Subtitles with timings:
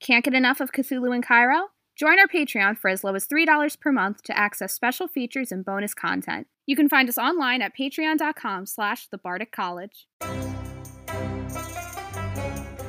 [0.00, 1.68] Can't get enough of Cthulhu in Cairo?
[1.94, 5.62] Join our Patreon for as low as $3 per month to access special features and
[5.62, 6.46] bonus content.
[6.66, 9.18] You can find us online at patreon.com slash the
[9.52, 10.06] College.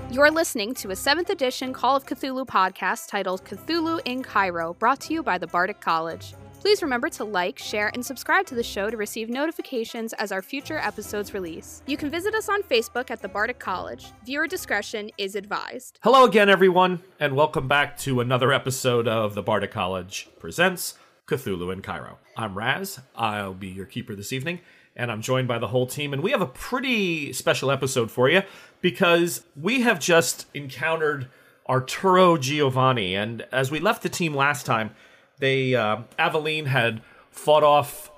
[0.09, 5.01] You're listening to a 7th edition Call of Cthulhu podcast titled Cthulhu in Cairo, brought
[5.01, 6.33] to you by the Bardic College.
[6.62, 10.44] Please remember to like, share, and subscribe to the show to receive notifications as our
[10.44, 11.81] future episodes release.
[11.87, 14.05] You can visit us on Facebook at the Bardic College.
[14.27, 15.97] Viewer discretion is advised.
[16.03, 20.94] Hello again, everyone, and welcome back to another episode of the Bardic College presents
[21.26, 22.20] Cthulhu in Cairo.
[22.38, 23.00] I'm Raz.
[23.16, 24.59] I'll be your keeper this evening,
[24.95, 26.14] and I'm joined by the whole team.
[26.14, 28.44] And we have a pretty special episode for you
[28.81, 31.28] because we have just encountered
[31.67, 33.16] Arturo Giovanni.
[33.16, 34.91] And as we left the team last time,
[35.41, 38.09] they uh, Aveline had fought off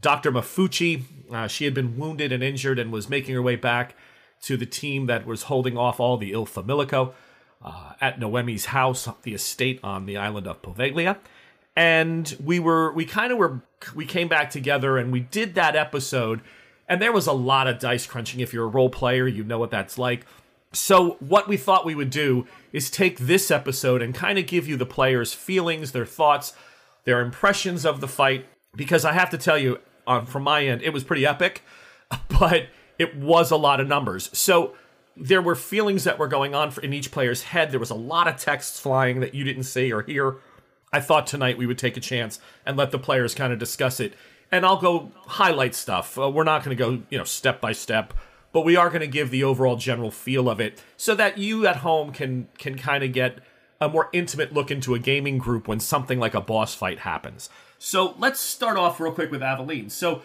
[0.00, 0.32] Dr.
[0.32, 1.04] Mafucci.
[1.30, 3.94] Uh, she had been wounded and injured and was making her way back
[4.42, 7.12] to the team that was holding off all the Il Familico
[7.62, 11.18] uh, at Noemi's house, the estate on the island of Poveglia.
[11.76, 13.60] And we were, we kind of were,
[13.94, 16.40] we came back together and we did that episode.
[16.88, 18.40] And there was a lot of dice crunching.
[18.40, 20.24] If you're a role player, you know what that's like.
[20.72, 24.68] So, what we thought we would do is take this episode and kind of give
[24.68, 26.52] you the players' feelings, their thoughts,
[27.10, 30.80] their impressions of the fight because I have to tell you, um, from my end,
[30.80, 31.64] it was pretty epic,
[32.28, 32.68] but
[33.00, 34.30] it was a lot of numbers.
[34.32, 34.76] So
[35.16, 37.72] there were feelings that were going on in each player's head.
[37.72, 40.36] There was a lot of texts flying that you didn't see or hear.
[40.92, 43.98] I thought tonight we would take a chance and let the players kind of discuss
[43.98, 44.14] it.
[44.52, 46.16] And I'll go highlight stuff.
[46.16, 48.14] Uh, we're not going to go, you know, step by step,
[48.52, 51.66] but we are going to give the overall general feel of it so that you
[51.66, 53.40] at home can can kind of get
[53.80, 57.48] a more intimate look into a gaming group when something like a boss fight happens.
[57.78, 59.90] So let's start off real quick with Aveline.
[59.90, 60.22] So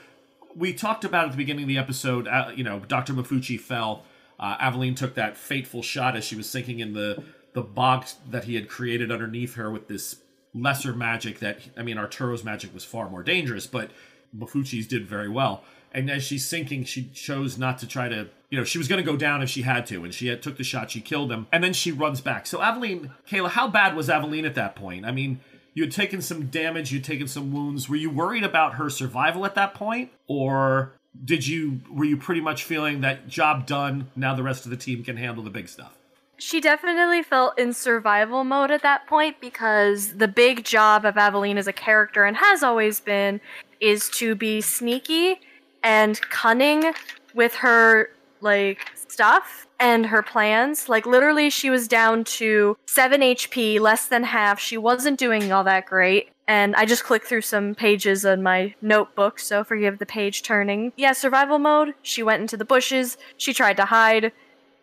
[0.56, 3.14] we talked about at the beginning of the episode, uh, you know, Dr.
[3.14, 4.04] Mafucci fell.
[4.38, 8.44] Uh, Aveline took that fateful shot as she was sinking in the the box that
[8.44, 10.18] he had created underneath her with this
[10.54, 13.92] lesser magic that I mean Arturo's magic was far more dangerous, but
[14.38, 15.64] Mafucci's did very well.
[15.96, 19.04] And as she's sinking, she chose not to try to you know, she was going
[19.04, 20.92] to go down if she had to, and she had, took the shot.
[20.92, 22.48] She killed him, and then she runs back.
[22.48, 25.06] So Aveline, Kayla, how bad was Aveline at that point?
[25.06, 25.40] I mean,
[25.74, 27.90] you had taken some damage, you'd taken some wounds.
[27.90, 32.42] Were you worried about her survival at that point, or did you were you pretty
[32.42, 34.10] much feeling that job done?
[34.16, 35.98] Now the rest of the team can handle the big stuff.
[36.38, 41.58] She definitely felt in survival mode at that point because the big job of Aveline
[41.58, 43.40] as a character and has always been
[43.80, 45.40] is to be sneaky
[45.86, 46.94] and cunning
[47.36, 48.10] with her
[48.42, 50.90] like stuff and her plans.
[50.90, 54.60] Like literally she was down to 7 HP, less than half.
[54.60, 56.30] She wasn't doing all that great.
[56.48, 60.92] And I just clicked through some pages in my notebook, so forgive the page turning.
[60.96, 61.96] Yeah, survival mode.
[62.02, 63.18] She went into the bushes.
[63.38, 64.32] She tried to hide.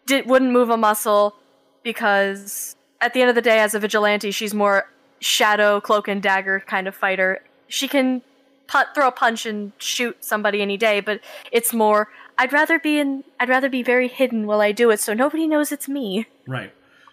[0.07, 1.35] Did wouldn't move a muscle
[1.83, 4.89] because at the end of the day as a vigilante, she's more
[5.21, 7.43] shadow cloak and dagger kind of fighter.
[7.69, 8.23] She can
[8.67, 12.09] put, throw a punch and shoot somebody any day, but it's more
[12.39, 13.25] I'd rather be in.
[13.39, 16.27] I'd rather be very hidden while I do it, so nobody knows it's me.
[16.47, 16.73] Right.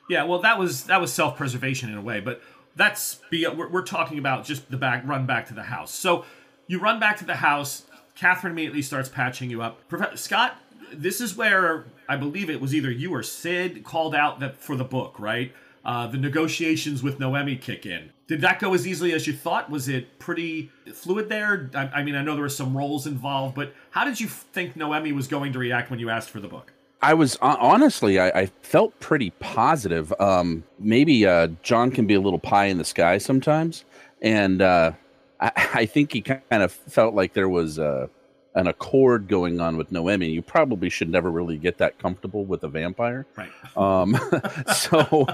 [0.09, 0.23] Yeah.
[0.23, 2.41] Well, that was that was self preservation in a way, but
[2.75, 5.93] that's be we're, we're talking about just the back run back to the house.
[5.93, 6.25] So
[6.67, 7.83] you run back to the house.
[8.15, 9.87] Catherine immediately starts patching you up.
[9.87, 10.57] Prof- Scott,
[10.91, 14.75] this is where I believe it was either you or Sid called out that for
[14.75, 15.53] the book, right?
[15.85, 18.11] Uh, the negotiations with Noemi kick in.
[18.29, 19.71] Did that go as easily as you thought?
[19.71, 21.71] Was it pretty fluid there?
[21.73, 24.75] I, I mean, I know there were some roles involved, but how did you think
[24.75, 26.71] Noemi was going to react when you asked for the book?
[27.01, 30.13] I was honestly, I, I, felt pretty positive.
[30.19, 33.83] Um, maybe uh, John can be a little pie in the sky sometimes,
[34.21, 34.91] and uh,
[35.39, 38.07] I, I, think he kind of felt like there was uh,
[38.55, 40.27] an accord going on with Noemi.
[40.27, 43.25] You probably should never really get that comfortable with a vampire.
[43.35, 43.49] Right.
[43.77, 44.17] Um,
[44.75, 45.27] so,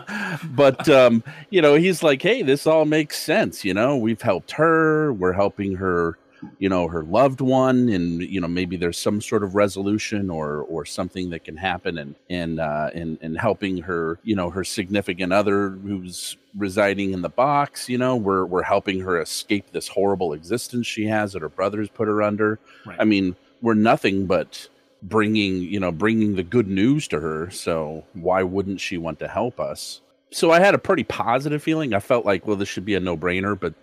[0.52, 3.64] but, um, you know, he's like, hey, this all makes sense.
[3.64, 6.18] You know, we've helped her, we're helping her,
[6.60, 10.62] you know, her loved one, and, you know, maybe there's some sort of resolution or,
[10.62, 14.64] or something that can happen and, and, uh, and, and helping her, you know, her
[14.64, 17.90] significant other who's residing in the box.
[17.90, 21.90] You know, we're we're helping her escape this horrible existence she has that her brothers
[21.90, 22.60] put her under.
[22.86, 22.98] Right.
[23.00, 24.68] I mean, we're nothing but
[25.04, 27.50] bringing you know bringing the good news to her.
[27.52, 30.02] So why wouldn't she want to help us?
[30.32, 31.94] So I had a pretty positive feeling.
[31.94, 33.58] I felt like, well, this should be a no brainer.
[33.60, 33.74] But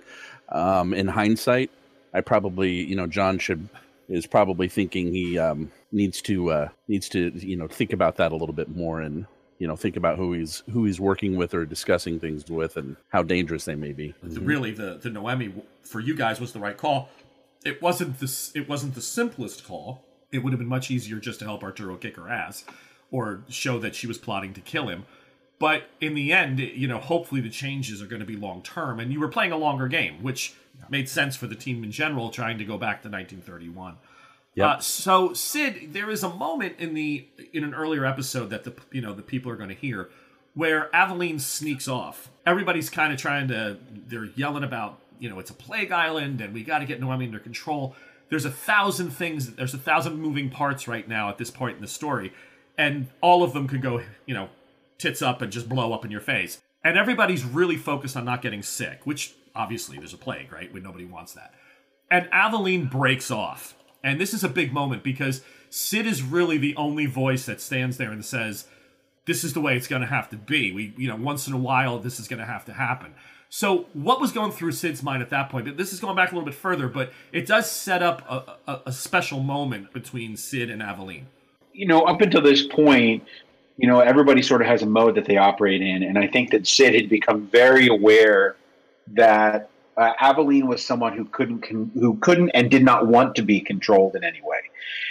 [0.49, 1.71] um, in hindsight,
[2.15, 3.69] I probably you know John should
[4.09, 8.33] is probably thinking he um, needs to uh, needs to you know think about that
[8.33, 9.27] a little bit more and
[9.59, 12.97] you know think about who he's who he's working with or discussing things with and
[13.09, 14.15] how dangerous they may be.
[14.25, 14.45] Mm-hmm.
[14.45, 17.09] Really, the the Noemi for you guys was the right call.
[17.65, 18.51] It wasn't this.
[18.55, 20.05] It wasn't the simplest call.
[20.33, 22.65] It would have been much easier just to help Arturo kick her ass,
[23.11, 25.05] or show that she was plotting to kill him.
[25.63, 28.99] But in the end, you know, hopefully the changes are going to be long term.
[28.99, 30.57] And you were playing a longer game, which
[30.89, 33.95] made sense for the team in general, trying to go back to 1931.
[34.57, 34.67] Yep.
[34.67, 38.75] Uh, so Sid, there is a moment in the in an earlier episode that the
[38.91, 40.11] you know the people are going to hear
[40.55, 42.29] where Aveline sneaks off.
[42.45, 46.53] Everybody's kind of trying to they're yelling about you know it's a plague island and
[46.53, 47.95] we got to get Noemi under control.
[48.31, 49.55] There's a thousand things.
[49.55, 52.33] There's a thousand moving parts right now at this point in the story,
[52.77, 54.49] and all of them could go you know
[55.03, 56.61] tits up and just blow up in your face.
[56.85, 60.73] And everybody's really focused on not getting sick, which obviously there's a plague, right?
[60.73, 61.55] When nobody wants that.
[62.11, 66.75] And Aveline breaks off and this is a big moment because Sid is really the
[66.77, 68.67] only voice that stands there and says,
[69.27, 70.73] this is the way it's going to have to be.
[70.73, 73.15] We, you know, once in a while, this is going to have to happen.
[73.49, 75.77] So, what was going through Sid's mind at that point?
[75.77, 78.81] This is going back a little bit further, but it does set up a, a,
[78.87, 81.27] a special moment between Sid and Aveline.
[81.73, 83.25] You know, up until this point,
[83.77, 86.51] you know, everybody sort of has a mode that they operate in, and I think
[86.51, 88.57] that Sid had become very aware
[89.09, 93.43] that uh, Aveline was someone who couldn't con- who couldn't and did not want to
[93.43, 94.61] be controlled in any way,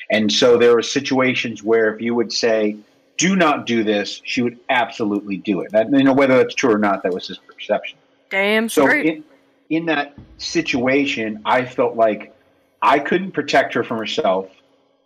[0.10, 2.78] and so there were situations where if you would say,
[3.18, 5.72] "Do not do this," she would absolutely do it.
[5.72, 7.98] That, you know whether that's true or not, that was his perception.
[8.30, 9.06] Damn So straight.
[9.08, 9.24] in,
[9.70, 12.34] in that situation, I felt like
[12.82, 14.50] I couldn't protect her from herself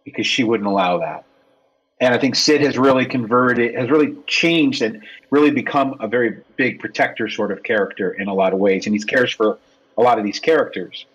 [0.04, 1.25] because she wouldn't allow that.
[2.02, 6.42] And I think Sid has really converted, has really changed and really become a very
[6.58, 8.86] big protector sort of character in a lot of ways.
[8.86, 9.58] And he cares for
[9.98, 11.06] a lot of these characters.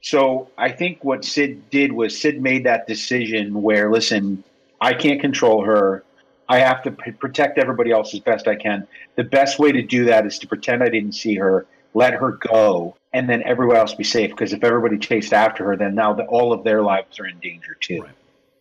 [0.00, 4.44] So I think what Sid did was Sid made that decision where, listen,
[4.80, 6.04] I can't control her.
[6.48, 8.86] I have to p- protect everybody else as best I can.
[9.16, 12.32] The best way to do that is to pretend I didn't see her, let her
[12.32, 14.30] go, and then everyone else be safe.
[14.30, 17.38] Because if everybody chased after her, then now the, all of their lives are in
[17.40, 18.02] danger too.
[18.02, 18.12] Right.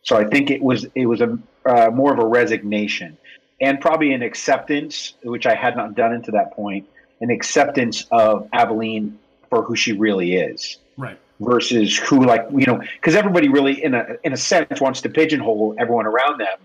[0.08, 3.18] So I think it was it was a uh, more of a resignation
[3.60, 6.88] and probably an acceptance, which I had not done until that point,
[7.20, 9.20] an acceptance of Aveline
[9.50, 11.20] for who she really is Right.
[11.42, 15.10] versus who like you know because everybody really in a in a sense wants to
[15.10, 16.58] pigeonhole everyone around them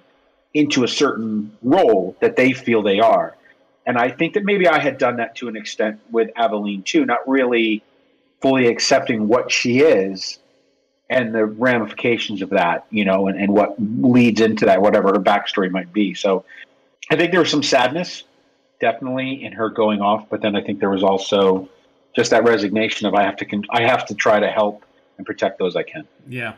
[0.55, 3.37] into a certain role that they feel they are
[3.87, 7.05] and i think that maybe i had done that to an extent with aveline too
[7.05, 7.83] not really
[8.41, 10.39] fully accepting what she is
[11.13, 15.21] and the ramifications of that you know and, and what leads into that whatever her
[15.21, 16.45] backstory might be so
[17.11, 18.25] i think there was some sadness
[18.81, 21.69] definitely in her going off but then i think there was also
[22.15, 24.85] just that resignation of I have to con- I have to try to help
[25.17, 26.07] and protect those I can.
[26.29, 26.55] Yeah.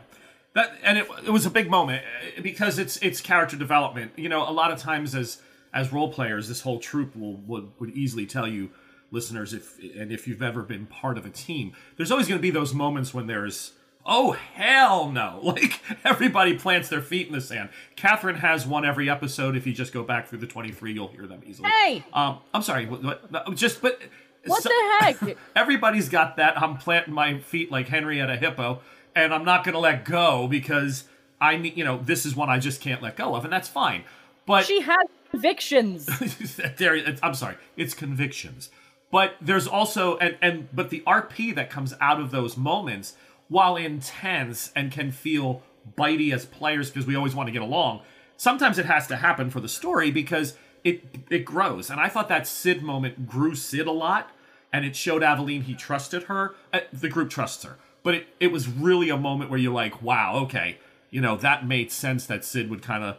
[0.53, 4.13] That and it, it was a big moment uh, because it's it's character development.
[4.15, 5.41] You know, a lot of times as
[5.73, 8.69] as role players, this whole troop will would, would easily tell you
[9.11, 12.41] listeners if and if you've ever been part of a team, there's always going to
[12.41, 13.73] be those moments when there's
[14.05, 19.09] oh hell no like everybody plants their feet in the sand catherine has one every
[19.09, 22.03] episode if you just go back through the 23 you'll hear them easily Hey!
[22.13, 23.99] um i'm sorry what, what, just but
[24.45, 25.37] What so- the heck?
[25.55, 26.61] Everybody's got that.
[26.61, 28.81] I'm planting my feet like Henrietta Hippo,
[29.15, 31.05] and I'm not going to let go because
[31.41, 33.67] I need, you know, this is one I just can't let go of, and that's
[33.67, 34.03] fine.
[34.45, 36.05] But she has convictions.
[36.77, 38.69] there, it's- I'm sorry, it's convictions.
[39.11, 43.15] But there's also and and but the RP that comes out of those moments,
[43.47, 45.61] while intense and can feel
[45.97, 48.01] bitey as players because we always want to get along,
[48.37, 51.89] sometimes it has to happen for the story because it it grows.
[51.89, 54.31] And I thought that Sid moment grew Sid a lot,
[54.71, 56.55] and it showed Aveline he trusted her.
[56.73, 60.01] Uh, the group trusts her, but it it was really a moment where you're like,
[60.01, 60.77] wow, okay,
[61.09, 63.17] you know that made sense that Sid would kind of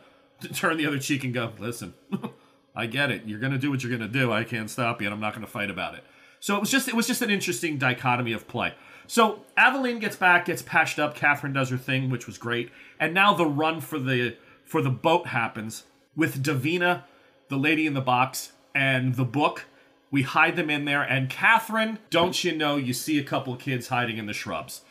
[0.54, 1.94] turn the other cheek and go, listen.
[2.78, 3.22] I get it.
[3.24, 4.30] You're gonna do what you're gonna do.
[4.30, 6.04] I can't stop you, and I'm not gonna fight about it.
[6.40, 8.74] So it was just it was just an interesting dichotomy of play.
[9.06, 11.14] So Aveline gets back, gets patched up.
[11.14, 12.70] Catherine does her thing, which was great.
[12.98, 15.84] And now the run for the for the boat happens
[16.16, 17.04] with Davina,
[17.48, 19.64] the lady in the box, and the book.
[20.10, 22.76] We hide them in there, and Catherine, don't you know?
[22.76, 24.82] You see a couple of kids hiding in the shrubs.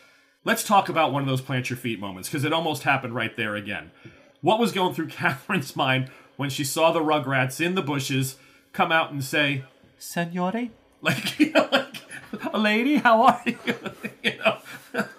[0.44, 3.36] Let's talk about one of those plant your feet moments because it almost happened right
[3.36, 3.92] there again.
[4.42, 8.36] What was going through Catherine's mind when she saw the Rugrats in the bushes
[8.74, 9.64] come out and say,
[10.00, 10.70] "Signore,"
[11.02, 11.85] like, you know, like,
[12.54, 13.58] "A lady, how are you?"
[14.24, 14.58] you know.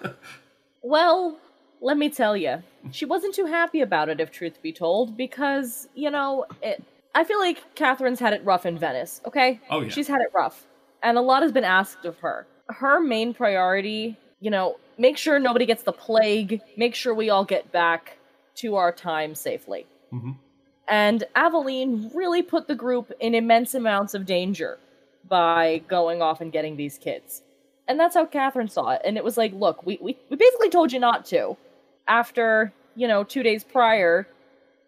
[0.81, 1.37] well,
[1.81, 5.87] let me tell you, she wasn't too happy about it, if truth be told, because,
[5.93, 6.83] you know, it,
[7.13, 9.59] I feel like Catherine's had it rough in Venice, okay?
[9.69, 9.89] Oh, yeah.
[9.89, 10.65] She's had it rough.
[11.03, 12.47] And a lot has been asked of her.
[12.67, 17.45] Her main priority, you know, make sure nobody gets the plague, make sure we all
[17.45, 18.17] get back
[18.55, 19.85] to our time safely.
[20.11, 20.35] Mhm.
[20.87, 24.79] And Aveline really put the group in immense amounts of danger
[25.27, 27.43] by going off and getting these kids.
[27.87, 29.01] And that's how Catherine saw it.
[29.05, 31.55] And it was like, look, we, we, we basically told you not to.
[32.07, 34.27] After, you know, two days prior,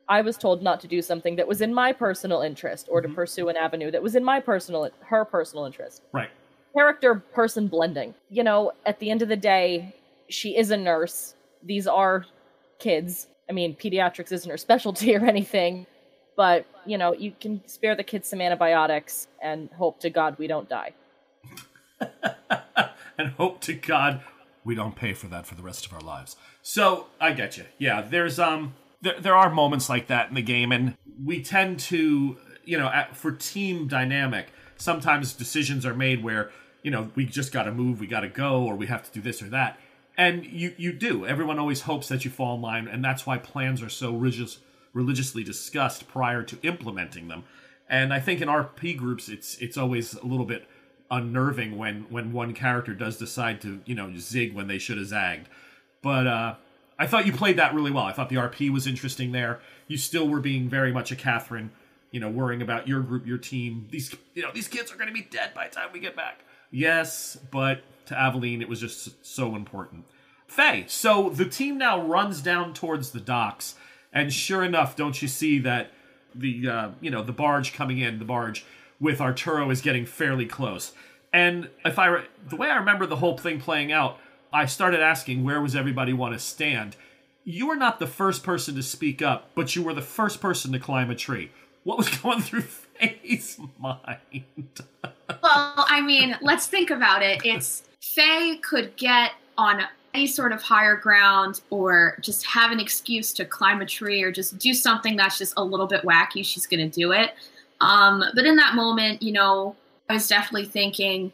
[0.08, 3.08] I was told not to do something that was in my personal interest or to
[3.08, 3.16] Mhm.
[3.16, 6.02] pursue an avenue that was in my personal her personal interest.
[6.12, 6.30] Right.
[6.74, 8.14] Character person blending.
[8.30, 9.96] You know, at the end of the day,
[10.30, 11.36] she is a nurse.
[11.64, 12.26] These are
[12.80, 13.28] kids.
[13.50, 15.86] I mean, pediatrics isn't her specialty or anything,
[16.40, 20.48] but you know, you can spare the kids some antibiotics and hope to God we
[20.48, 20.94] don't die.
[23.18, 24.22] and hope to God
[24.64, 26.38] we don't pay for that for the rest of our lives.
[26.62, 27.66] So I get you.
[27.78, 31.78] Yeah, there's um there, there are moments like that in the game, and we tend
[31.92, 36.52] to you know at, for team dynamic sometimes decisions are made where
[36.84, 39.12] you know we just got to move, we got to go, or we have to
[39.12, 39.78] do this or that,
[40.18, 41.26] and you you do.
[41.26, 44.60] Everyone always hopes that you fall in line, and that's why plans are so religious
[44.94, 47.44] religiously discussed prior to implementing them.
[47.90, 50.68] And I think in RP groups, it's it's always a little bit
[51.12, 55.08] unnerving when when one character does decide to you know zig when they should have
[55.08, 55.48] zagged.
[56.02, 56.56] But uh,
[56.98, 58.04] I thought you played that really well.
[58.04, 59.60] I thought the RP was interesting there.
[59.88, 61.72] You still were being very much a Catherine,
[62.12, 63.88] you know, worrying about your group, your team.
[63.90, 66.16] These you know these kids are going to be dead by the time we get
[66.16, 66.42] back.
[66.72, 70.06] Yes, but to Aveline, it was just so important.
[70.48, 73.76] Faye, so the team now runs down towards the docks,
[74.14, 75.92] and sure enough, don't you see that
[76.36, 78.66] the uh, you know the barge coming in, the barge
[79.00, 80.94] with Arturo is getting fairly close.
[81.32, 84.18] And if I re- the way I remember the whole thing playing out,
[84.52, 86.96] I started asking where was everybody want to stand.
[87.44, 90.72] You were not the first person to speak up, but you were the first person
[90.74, 91.52] to climb a tree.
[91.84, 94.20] What was going through Faye's mind?
[95.42, 97.42] Well, I mean, let's think about it.
[97.46, 103.32] It's Faye could get on any sort of higher ground or just have an excuse
[103.34, 106.44] to climb a tree or just do something that's just a little bit wacky.
[106.44, 107.34] She's going to do it.
[107.82, 109.76] Um, but in that moment, you know,
[110.10, 111.32] I was definitely thinking,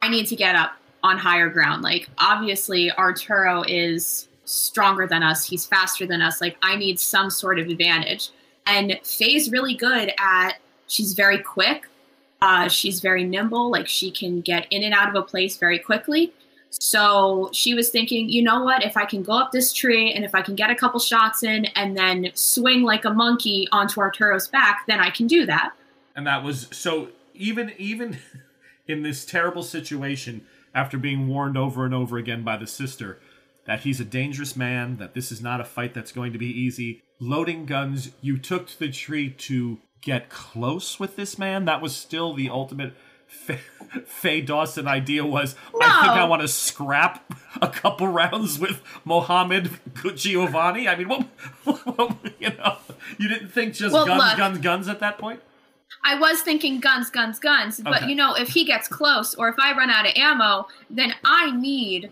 [0.00, 1.82] I need to get up on higher ground.
[1.82, 6.40] Like, obviously, Arturo is stronger than us, he's faster than us.
[6.40, 8.30] Like, I need some sort of advantage.
[8.66, 10.54] And Faye's really good at,
[10.88, 11.86] she's very quick.
[12.40, 15.78] Uh, she's very nimble, like she can get in and out of a place very
[15.78, 16.32] quickly.
[16.80, 18.82] So she was thinking, you know what?
[18.84, 21.42] If I can go up this tree and if I can get a couple shots
[21.42, 25.72] in and then swing like a monkey onto Arturo's back, then I can do that.
[26.14, 28.18] and that was so even even
[28.86, 33.18] in this terrible situation after being warned over and over again by the sister
[33.64, 36.46] that he's a dangerous man that this is not a fight that's going to be
[36.46, 41.80] easy loading guns you took to the tree to get close with this man that
[41.80, 42.94] was still the ultimate
[43.32, 43.58] Faye,
[44.06, 49.70] Faye Dawson idea was I think I want to scrap a couple rounds with Mohammed
[50.14, 50.86] Giovanni.
[50.88, 51.22] I mean, what,
[51.64, 52.76] what you know,
[53.18, 54.36] you didn't think just Well, guns, look.
[54.38, 55.40] guns, guns at that point.
[56.04, 58.08] I was thinking guns, guns, guns, but Okay.
[58.08, 61.50] you know, if he gets close or if I run out of ammo, then I
[61.50, 62.10] need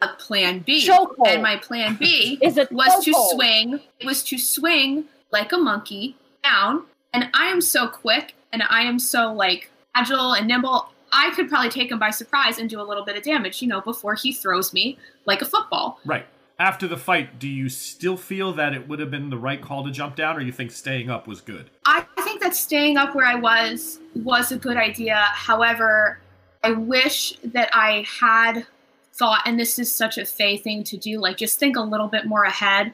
[0.00, 0.86] a plan B.
[0.86, 1.28] Chokehold.
[1.28, 3.80] And my plan B Is it was to swing.
[4.04, 6.84] Was to swing like a monkey down.
[7.12, 10.88] And I am so quick and I am so like agile and nimble.
[11.12, 13.68] I could probably take him by surprise and do a little bit of damage, you
[13.68, 16.00] know, before he throws me like a football.
[16.04, 16.26] Right.
[16.58, 19.84] After the fight, do you still feel that it would have been the right call
[19.84, 21.70] to jump down, or you think staying up was good?
[21.84, 25.16] I think that staying up where I was was a good idea.
[25.32, 26.18] However,
[26.62, 28.66] I wish that I had
[29.12, 32.08] thought, and this is such a Faye thing to do, like just think a little
[32.08, 32.92] bit more ahead,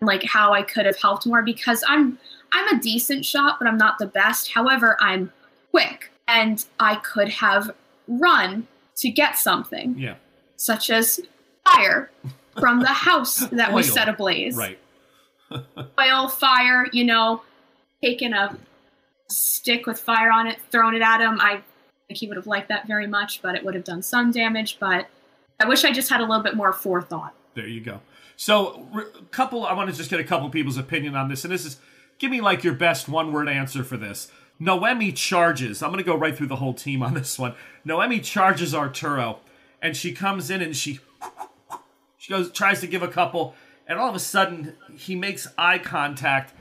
[0.00, 2.18] like how I could have helped more because I'm
[2.52, 4.52] I'm a decent shot, but I'm not the best.
[4.52, 5.32] However, I'm
[5.70, 7.70] quick and I could have
[8.08, 8.66] run
[8.96, 10.14] to get something, Yeah.
[10.56, 11.20] such as
[11.64, 12.10] fire
[12.58, 14.78] from the house that was set ablaze Right.
[16.00, 17.42] oil, fire, you know,
[18.02, 18.56] taking a
[19.28, 21.40] stick with fire on it, thrown it at him.
[21.40, 21.62] I
[22.08, 24.78] think he would have liked that very much, but it would have done some damage.
[24.78, 25.08] But
[25.60, 27.34] I wish I just had a little bit more forethought.
[27.54, 28.00] There you go.
[28.36, 29.64] So, a couple.
[29.64, 31.78] I want to just get a couple people's opinion on this, and this is
[32.18, 34.30] give me like your best one-word answer for this.
[34.58, 35.82] Noemi charges.
[35.82, 37.54] I'm going to go right through the whole team on this one.
[37.84, 39.40] Noemi charges Arturo,
[39.82, 41.00] and she comes in and she
[42.16, 43.54] she goes tries to give a couple,
[43.86, 46.54] and all of a sudden he makes eye contact,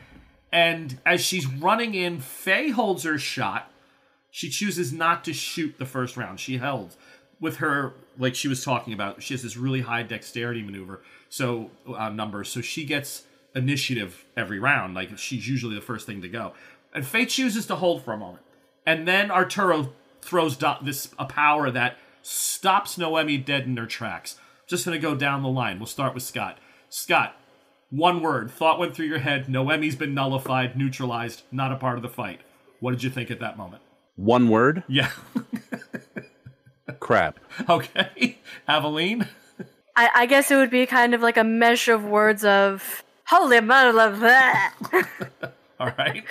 [0.51, 3.71] and as she's running in, Faye holds her shot.
[4.29, 6.39] She chooses not to shoot the first round.
[6.39, 6.95] She held
[7.39, 9.21] with her, like she was talking about.
[9.21, 12.49] She has this really high dexterity maneuver, so uh, numbers.
[12.49, 13.23] So she gets
[13.55, 14.95] initiative every round.
[14.95, 16.53] Like she's usually the first thing to go.
[16.93, 18.43] And Faye chooses to hold for a moment,
[18.85, 24.37] and then Arturo throws do- this a power that stops Noemi dead in her tracks.
[24.67, 25.79] Just gonna go down the line.
[25.79, 26.59] We'll start with Scott.
[26.89, 27.35] Scott,
[27.89, 28.51] one word.
[28.51, 29.49] Thought went through your head.
[29.49, 32.41] Noemi's been nullified, neutralized, not a part of the fight.
[32.79, 33.81] What did you think at that moment?
[34.15, 35.09] One word, Yeah.
[36.99, 37.39] crap.
[37.69, 38.37] okay.
[38.67, 39.27] Aveline?
[39.95, 43.59] I, I guess it would be kind of like a mesh of words of Holy
[43.61, 44.73] moly, of that.
[45.79, 46.23] All right.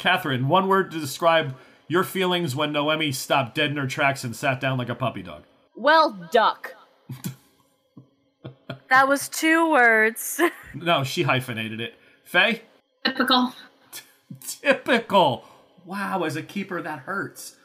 [0.00, 1.54] Catherine, one word to describe
[1.86, 5.22] your feelings when Noemi stopped dead in her tracks and sat down like a puppy
[5.22, 5.42] dog.
[5.76, 6.74] Well, duck.
[8.88, 10.40] that was two words.
[10.72, 11.94] No, she hyphenated it.
[12.22, 12.62] Faye?
[13.04, 13.52] Typical.
[14.62, 15.44] Typical.
[15.84, 17.56] Wow, as a keeper, that hurts.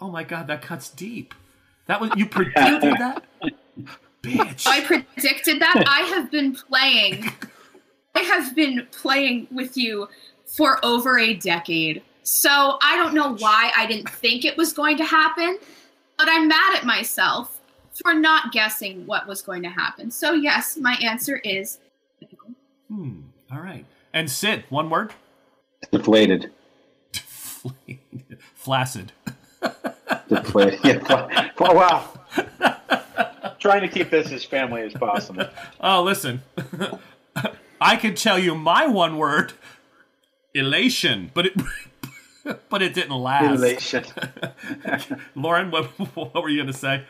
[0.00, 1.34] Oh my god, that cuts deep.
[1.86, 3.24] That was you predicted that?
[4.22, 4.66] Bitch.
[4.68, 5.84] I predicted that.
[5.88, 7.32] I have been playing.
[8.14, 10.08] I have been playing with you
[10.56, 12.02] for over a decade.
[12.22, 15.58] So I don't know why I didn't think it was going to happen,
[16.18, 17.58] but I'm mad at myself
[18.02, 20.10] for not guessing what was going to happen.
[20.10, 21.78] So yes, my answer is
[22.88, 23.20] Hmm.
[23.50, 23.86] All right.
[24.12, 25.12] And Sid, one word?
[25.90, 26.50] Deflated.
[27.10, 28.38] Deflated.
[28.54, 29.12] Flaccid.
[30.28, 30.80] Deflated.
[30.84, 32.08] Yeah, fla- fla- wow.
[33.58, 35.46] Trying to keep this as family as possible.
[35.80, 36.42] Oh, listen.
[37.80, 39.54] I could tell you my one word,
[40.54, 41.54] elation, but it
[42.68, 43.58] but it didn't last.
[43.58, 44.04] Elation.
[45.34, 47.04] Lauren, what what were you gonna say?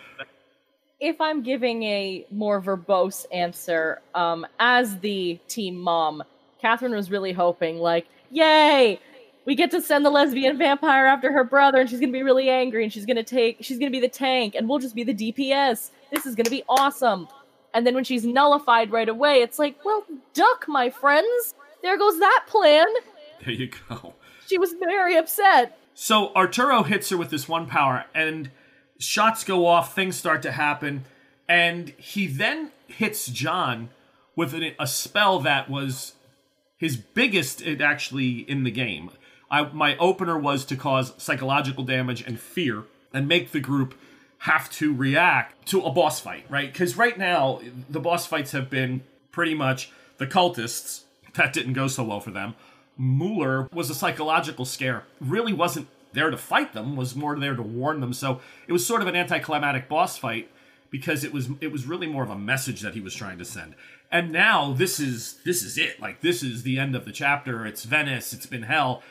[1.01, 6.23] If I'm giving a more verbose answer, um, as the team mom,
[6.61, 9.01] Catherine was really hoping, like, yay,
[9.45, 12.49] we get to send the lesbian vampire after her brother, and she's gonna be really
[12.49, 15.15] angry, and she's gonna take, she's gonna be the tank, and we'll just be the
[15.15, 15.91] DPS.
[16.13, 17.27] This is gonna be awesome.
[17.75, 21.55] And then when she's nullified right away, it's like, well, duck, my friends.
[21.83, 22.87] There goes that plan.
[23.45, 24.15] There you go.
[24.47, 25.79] She was very upset.
[25.95, 28.51] So Arturo hits her with this one power, and
[28.99, 31.05] shots go off, things start to happen,
[31.49, 33.91] and he then hits John
[34.37, 36.15] with an, a spell that was
[36.77, 39.11] his biggest it actually in the game.
[39.51, 43.95] I, my opener was to cause psychological damage and fear and make the group
[44.39, 46.73] have to react to a boss fight, right?
[46.73, 51.03] Because right now, the boss fights have been pretty much the cultists.
[51.35, 52.55] That didn't go so well for them.
[52.99, 55.05] Mueller was a psychological scare.
[55.21, 58.13] Really wasn't there to fight them, was more there to warn them.
[58.13, 60.51] So it was sort of an anticlimactic boss fight
[60.91, 63.45] because it was it was really more of a message that he was trying to
[63.45, 63.75] send.
[64.11, 66.01] And now this is this is it.
[66.01, 67.67] Like this is the end of the chapter.
[67.67, 68.33] It's Venice.
[68.33, 69.03] It's been hell.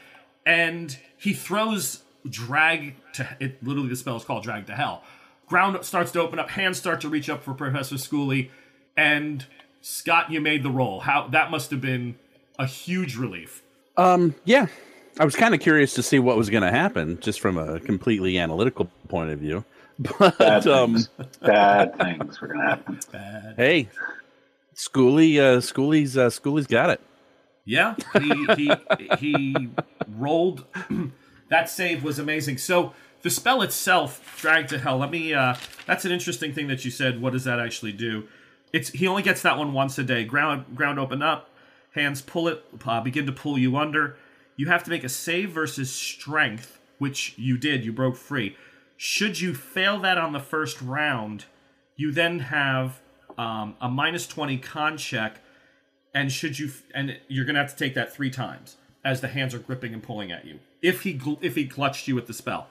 [0.46, 5.04] And he throws drag to hell literally the spell is called drag to hell.
[5.48, 8.52] Ground starts to open up, hands start to reach up for Professor Schooley,
[8.96, 9.46] and
[9.82, 11.02] Scott, you made the roll.
[11.02, 12.16] How that must have been
[12.58, 13.64] a huge relief.
[13.98, 14.68] Um, yeah,
[15.20, 17.80] I was kind of curious to see what was going to happen, just from a
[17.80, 19.66] completely analytical point of view.
[20.18, 21.10] But Bad um, things.
[21.42, 23.00] Bad things were gonna happen.
[23.12, 23.54] Bad.
[23.56, 23.90] hey,
[24.76, 27.02] Schooly, uh, Schooley's, uh, Schooley's got it.
[27.66, 28.72] Yeah, he he
[29.20, 29.70] he
[30.08, 30.66] rolled.
[31.50, 32.58] that save was amazing.
[32.58, 34.98] So the spell itself, drag to hell.
[34.98, 35.36] Let me.
[35.36, 35.54] uh
[35.86, 37.22] That's an interesting thing that you said.
[37.22, 38.28] What does that actually do?
[38.74, 40.24] It's he only gets that one once a day.
[40.24, 41.51] Ground ground open up,
[41.92, 44.18] hands pull it, uh, begin to pull you under.
[44.56, 47.86] You have to make a save versus strength, which you did.
[47.86, 48.56] You broke free.
[48.98, 51.46] Should you fail that on the first round,
[51.96, 53.02] you then have
[53.38, 55.42] um, a minus twenty con check
[56.14, 59.54] and should you and you're gonna have to take that three times as the hands
[59.54, 62.34] are gripping and pulling at you if he gl- if he clutched you with the
[62.34, 62.68] spell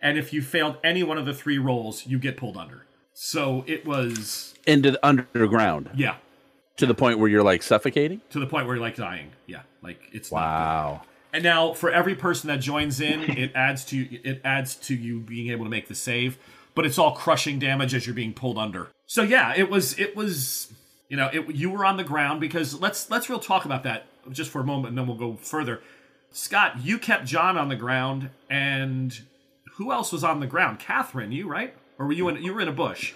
[0.00, 3.64] and if you failed any one of the three rolls you get pulled under so
[3.66, 6.16] it was Into the underground yeah
[6.76, 8.20] to the point where you're like suffocating.
[8.30, 9.30] to the point where you're like dying.
[9.46, 9.62] Yeah.
[9.82, 11.02] Like it's Wow.
[11.32, 13.96] and now for every person that joins in it adds to
[14.28, 16.38] it adds to you being able to make the save
[16.74, 18.88] but it's all crushing damage as you're being pulled under.
[19.06, 20.72] So yeah it was it was
[21.08, 24.06] you know it, you were on the ground because let's let's real talk about that
[24.30, 25.80] just for a moment and then we'll go further.
[26.32, 29.20] Scott you kept john on the ground and
[29.76, 30.78] who else was on the ground?
[30.80, 31.74] Catherine you right?
[31.98, 33.12] Or were you in you were in a bush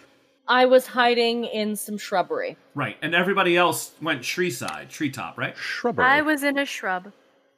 [0.49, 2.57] I was hiding in some shrubbery.
[2.75, 6.05] right and everybody else went tree side treetop right Shrubbery.
[6.05, 7.13] I was in a shrub.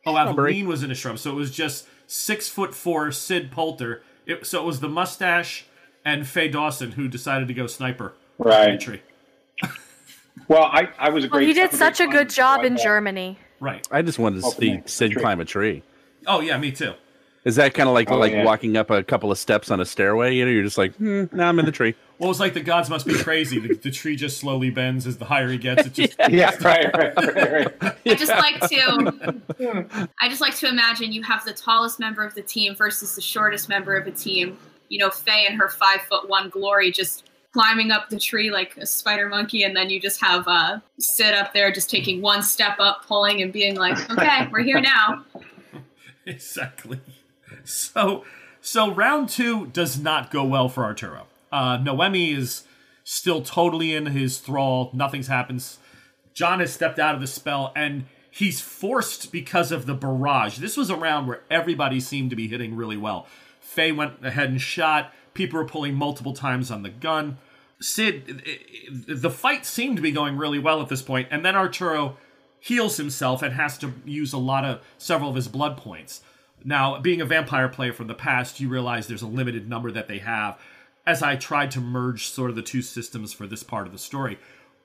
[0.07, 0.53] Oh, Shrubbery.
[0.55, 4.03] Aveline was in a shrub, so it was just six foot four Sid Poulter.
[4.27, 5.67] It, so it was the mustache
[6.05, 8.81] and Faye Dawson who decided to go sniper in Right.
[8.81, 9.03] tree.
[10.49, 11.49] Well, I, I was a Well, great.
[11.49, 13.39] he did such a good job so in Germany.
[13.61, 13.87] Right.
[13.91, 15.21] I just wanted to see Sid tree.
[15.23, 15.83] climb a tree.
[16.27, 16.95] Oh yeah, me too.
[17.45, 18.45] Is that kind of like Oh, like yeah.
[18.45, 20.35] walking up a couple of steps on a stairway?
[20.35, 21.95] You know, you're just like, hmm, now I'm in the tree.
[22.19, 23.59] Well, it's like the gods must be crazy.
[23.59, 25.87] The, the tree just slowly bends as the higher he gets.
[25.87, 27.97] It just Yeah, right, right, right, right.
[28.07, 32.35] I just like to I just like to imagine you have the tallest member of
[32.35, 34.59] the team versus the shortest member of a team.
[34.91, 38.77] You know, Faye and her five foot one glory just climbing up the tree like
[38.77, 42.43] a spider monkey, and then you just have uh Sid up there just taking one
[42.43, 45.25] step up, pulling and being like, Okay, we're here now.
[46.27, 47.01] exactly.
[47.65, 48.25] So
[48.61, 51.27] so round two does not go well for Arturo.
[51.51, 52.65] Uh, Noemi is
[53.05, 54.91] still totally in his thrall.
[54.93, 55.79] Nothing's happens.
[56.35, 60.59] John has stepped out of the spell, and he's forced because of the barrage.
[60.59, 63.27] This was a round where everybody seemed to be hitting really well.
[63.61, 65.13] Faye went ahead and shot.
[65.35, 67.39] People were pulling multiple times on the gun.
[67.81, 68.43] Sid,
[69.09, 72.17] the fight seemed to be going really well at this point, and then Arturo
[72.61, 76.21] heals himself and has to use a lot of several of his blood points.
[76.65, 80.09] Now, being a vampire player from the past, you realize there's a limited number that
[80.09, 80.59] they have.
[81.07, 83.99] As I tried to merge sort of the two systems for this part of the
[83.99, 84.39] story,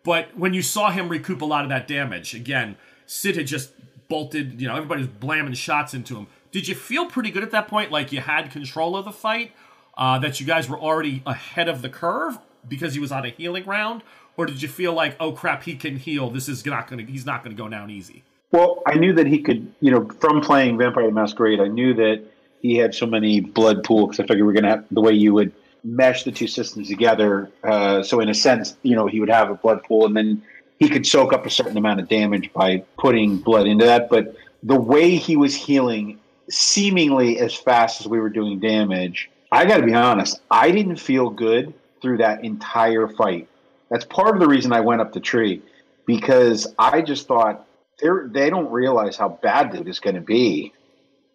[0.04, 3.72] but when you saw him recoup a lot of that damage, again, Sid had just
[4.08, 4.62] bolted.
[4.62, 6.28] You know, everybody was blamming shots into him.
[6.52, 9.52] Did you feel pretty good at that point, like you had control of the fight,
[9.98, 13.30] uh, that you guys were already ahead of the curve because he was on a
[13.30, 14.04] healing round,
[14.38, 16.30] or did you feel like, oh crap, he can heal.
[16.30, 17.04] This is not gonna.
[17.04, 18.24] He's not gonna go down easy.
[18.56, 21.94] Well, I knew that he could, you know, from playing Vampire the Masquerade, I knew
[21.96, 22.24] that
[22.62, 25.02] he had so many blood pool because I figured we are going to have the
[25.02, 25.52] way you would
[25.84, 27.52] mesh the two systems together.
[27.66, 30.42] Uh, so, in a sense, you know, he would have a blood pool and then
[30.80, 34.10] he could soak up a certain amount of damage by putting blood into that.
[34.10, 36.18] But the way he was healing,
[36.50, 40.96] seemingly as fast as we were doing damage, I got to be honest, I didn't
[40.96, 43.50] feel good through that entire fight.
[43.90, 45.62] That's part of the reason I went up the tree
[46.06, 47.65] because I just thought
[48.00, 50.74] they're they don't realize how bad this is going to be,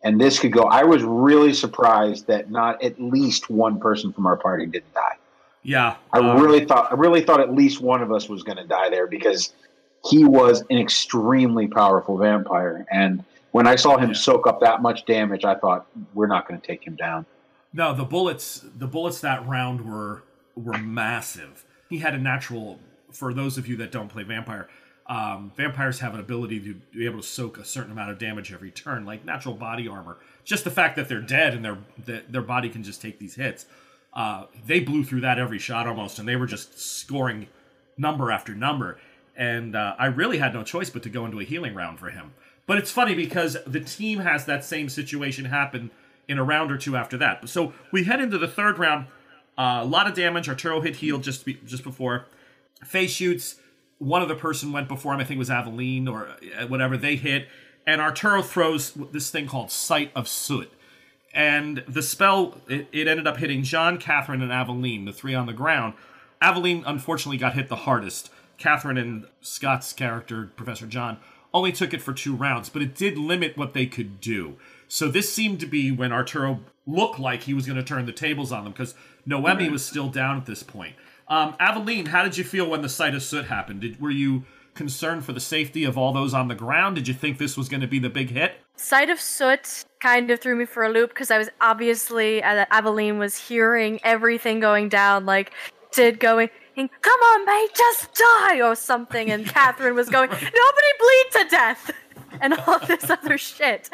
[0.03, 0.63] and this could go.
[0.65, 5.17] I was really surprised that not at least one person from our party didn't die.
[5.63, 8.59] Yeah, I um, really thought I really thought at least one of us was going
[8.59, 9.53] to die there because
[10.09, 14.17] he was an extremely powerful vampire, and when I saw him yeah.
[14.17, 17.27] soak up that much damage, I thought we're not going to take him down.
[17.73, 20.23] No, the bullets the bullets that round were
[20.57, 21.65] were massive.
[21.89, 22.81] He had a natural.
[23.13, 24.69] For those of you that don't play vampire,
[25.11, 28.53] um, vampires have an ability to be able to soak a certain amount of damage
[28.53, 30.19] every turn, like natural body armor.
[30.45, 31.79] Just the fact that they're dead and their
[32.29, 33.67] their body can just take these hits.
[34.15, 37.49] Uh, they blew through that every shot almost, and they were just scoring
[37.99, 39.01] number after number.
[39.37, 42.11] And uh, I really had no choice but to go into a healing round for
[42.11, 42.33] him.
[42.67, 45.91] But it's funny because the team has that same situation happen
[46.29, 47.49] in a round or two after that.
[47.49, 49.07] So we head into the third round.
[49.59, 50.49] Uh, a lot of damage.
[50.49, 52.27] Arturo hit heal just be, just before.
[52.85, 53.57] Faye shoots
[54.01, 55.21] one other person went before him.
[55.21, 56.97] I think it was Aveline or uh, whatever.
[56.97, 57.47] They hit,
[57.87, 60.73] and Arturo throws this thing called Sight of Soot.
[61.33, 65.47] And the spell, it, it ended up hitting John, Catherine, and Aveline, the three on
[65.47, 65.95] the ground.
[66.41, 68.31] Aveline, unfortunately, got hit the hardest.
[68.59, 71.19] Catherine and Scott's character, Professor John,
[71.53, 74.57] only took it for two rounds, but it did limit what they could do.
[74.89, 78.13] So this seemed to be when Arturo looked like he was going to turn the
[78.13, 78.95] tables on them because
[79.27, 80.97] Noemi was still down at this point.
[81.31, 83.83] Um, Aveline, how did you feel when the sight of soot happened?
[83.83, 86.97] Did, were you concerned for the safety of all those on the ground?
[86.97, 88.55] Did you think this was going to be the big hit?
[88.75, 92.65] Sight of soot kind of threw me for a loop because I was obviously uh,
[92.73, 95.53] Aveline was hearing everything going down, like
[95.93, 100.49] did going, "Come on, mate, just die" or something, and Catherine was going, "Nobody
[100.99, 101.91] bleed to death."
[102.41, 103.91] And all this other shit.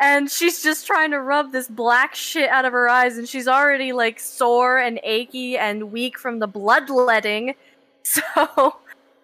[0.00, 3.48] And she's just trying to rub this black shit out of her eyes, and she's
[3.48, 7.54] already like sore and achy and weak from the bloodletting.
[8.06, 8.76] So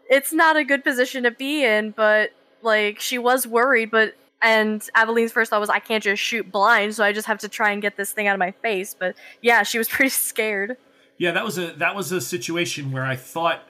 [0.09, 2.31] it's not a good position to be in, but
[2.63, 6.95] like she was worried, but and Aveline's first thought was I can't just shoot blind,
[6.95, 8.95] so I just have to try and get this thing out of my face.
[8.99, 10.77] But yeah, she was pretty scared.
[11.19, 13.63] Yeah, that was a that was a situation where I thought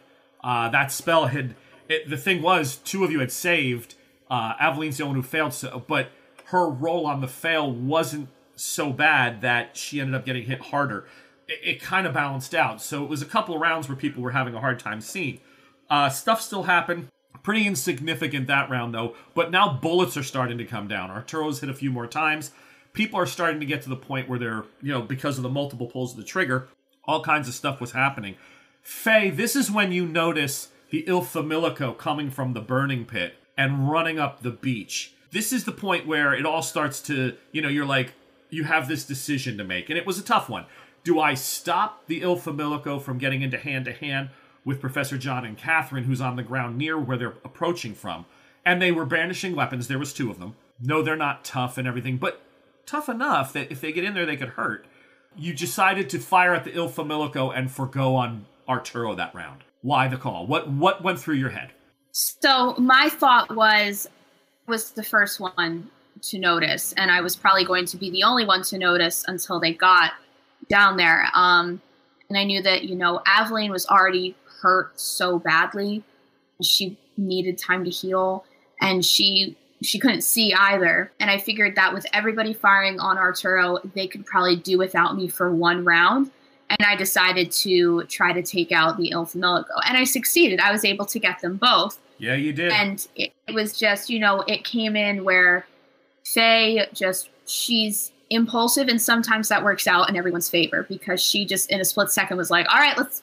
[0.42, 1.54] uh, that spell had.
[1.88, 3.96] It, the thing was, two of you had saved,
[4.30, 6.10] uh, Aveline's the one who failed, so, but
[6.46, 11.06] her role on the fail wasn't so bad that she ended up getting hit harder.
[11.48, 12.80] It, it kind of balanced out.
[12.80, 15.40] So it was a couple of rounds where people were having a hard time seeing.
[15.88, 17.08] Uh, stuff still happened.
[17.42, 19.14] Pretty insignificant that round though.
[19.34, 21.10] But now bullets are starting to come down.
[21.10, 22.50] Arturo's hit a few more times.
[22.92, 25.48] People are starting to get to the point where they're, you know, because of the
[25.48, 26.68] multiple pulls of the trigger,
[27.04, 28.36] all kinds of stuff was happening.
[28.82, 33.90] Faye, this is when you notice the Il Familico coming from the burning pit and
[33.90, 35.12] running up the beach.
[35.32, 38.14] This is the point where it all starts to, you know, you're like,
[38.48, 39.90] you have this decision to make.
[39.90, 40.64] And it was a tough one.
[41.04, 44.30] Do I stop the Il Familico from getting into hand to hand
[44.64, 48.24] with Professor John and Catherine, who's on the ground near where they're approaching from?
[48.64, 49.88] And they were brandishing weapons.
[49.88, 50.56] There was two of them.
[50.80, 52.40] No, they're not tough and everything, but
[52.86, 54.86] tough enough that if they get in there, they could hurt.
[55.36, 59.64] You decided to fire at the Il Familico and forego on Arturo that round.
[59.82, 60.46] Why the call?
[60.46, 61.72] What what went through your head?
[62.12, 64.08] So my thought was
[64.66, 65.90] was the first one
[66.22, 69.58] to notice, and I was probably going to be the only one to notice until
[69.58, 70.12] they got
[70.68, 71.28] down there.
[71.34, 71.80] Um,
[72.28, 76.02] and I knew that you know Aveline was already hurt so badly,
[76.62, 78.44] she needed time to heal,
[78.80, 81.10] and she she couldn't see either.
[81.20, 85.28] And I figured that with everybody firing on Arturo, they could probably do without me
[85.28, 86.30] for one round
[86.70, 89.78] and I decided to try to take out the Il Familico.
[89.86, 90.60] And I succeeded.
[90.60, 91.98] I was able to get them both.
[92.18, 92.70] Yeah, you did.
[92.72, 95.66] and it, it was just you know it came in where
[96.24, 101.70] Faye just she's impulsive and sometimes that works out in everyone's favor because she just
[101.70, 103.22] in a split second was like all right let's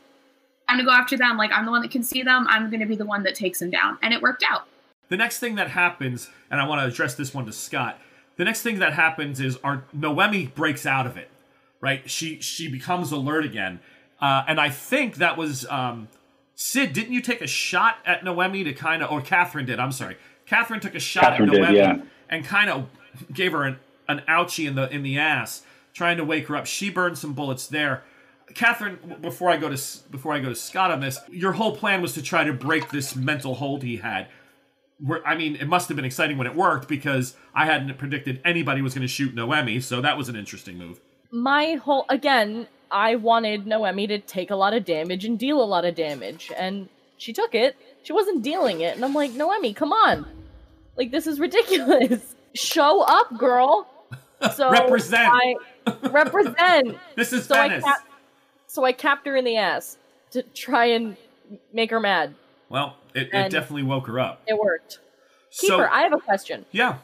[0.68, 2.82] time to go after them like I'm the one that can see them I'm going
[2.82, 4.68] to be the one that takes them down and it worked out
[5.08, 7.98] The next thing that happens, and I want to address this one to Scott.
[8.36, 11.30] The next thing that happens is our Noemi breaks out of it,
[11.82, 12.10] right?
[12.10, 13.80] She she becomes alert again,
[14.22, 16.08] uh, and I think that was um,
[16.56, 16.94] Sid.
[16.94, 19.80] Didn't you take a shot at Noemi to kind of, or Catherine did?
[19.80, 22.02] I'm sorry, Catherine took a shot Catherine at did, Noemi yeah.
[22.30, 22.88] and kind of
[23.34, 25.63] gave her an, an ouchie in the in the ass,
[25.94, 26.66] trying to wake her up.
[26.66, 28.04] She burned some bullets there.
[28.54, 32.02] Catherine, before I go to before I go to Scott on this, your whole plan
[32.02, 34.28] was to try to break this mental hold he had
[35.00, 38.42] where I mean, it must have been exciting when it worked because I hadn't predicted
[38.44, 41.00] anybody was going to shoot Noemi, so that was an interesting move.
[41.32, 45.66] My whole again i wanted noemi to take a lot of damage and deal a
[45.66, 46.88] lot of damage and
[47.20, 47.76] she took it.
[48.04, 50.26] She wasn't dealing it and i'm like noemi come on.
[50.96, 52.36] Like this is ridiculous.
[52.56, 53.88] Show up girl.
[54.56, 55.28] So Represent.
[55.34, 55.56] i
[56.12, 56.96] represent.
[57.16, 57.84] This is so I, Venice.
[57.84, 58.08] cap-
[58.68, 59.98] so I capped her in the ass
[60.30, 61.18] to try and
[61.74, 62.36] make her mad.
[62.70, 64.44] Well, it, it definitely woke her up.
[64.46, 65.00] it worked.
[65.50, 66.66] So keeper i have a question.
[66.72, 66.98] Yeah,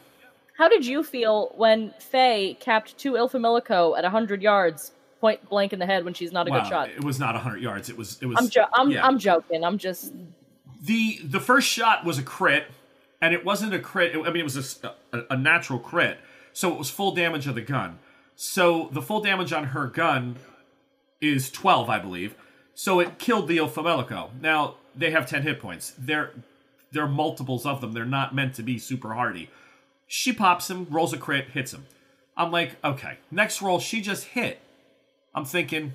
[0.54, 5.80] How did you feel when Faye capped two Ilfamilico at 100 yards, point blank in
[5.80, 6.88] the head when she's not a wow, good shot?
[6.90, 7.88] it was not hundred yards.
[7.90, 9.04] It was it was I'm, jo- I'm, yeah.
[9.04, 9.64] I'm joking.
[9.64, 10.12] I'm just.
[10.82, 12.66] the the first shot was a crit,
[13.20, 14.14] and it wasn't a crit.
[14.14, 14.80] I mean, it was
[15.12, 16.18] a a natural crit,
[16.52, 17.98] so it was full damage of the gun.
[18.36, 20.36] So the full damage on her gun
[21.20, 22.36] is twelve, I believe.
[22.74, 24.30] So it killed the Ilfamelico.
[24.40, 25.94] Now they have ten hit points.
[25.98, 26.32] They're
[26.92, 27.92] they're multiples of them.
[27.92, 29.50] They're not meant to be super hardy.
[30.06, 31.86] She pops him, rolls a crit, hits him.
[32.36, 33.18] I'm like, okay.
[33.30, 34.60] Next roll, she just hit.
[35.34, 35.94] I'm thinking,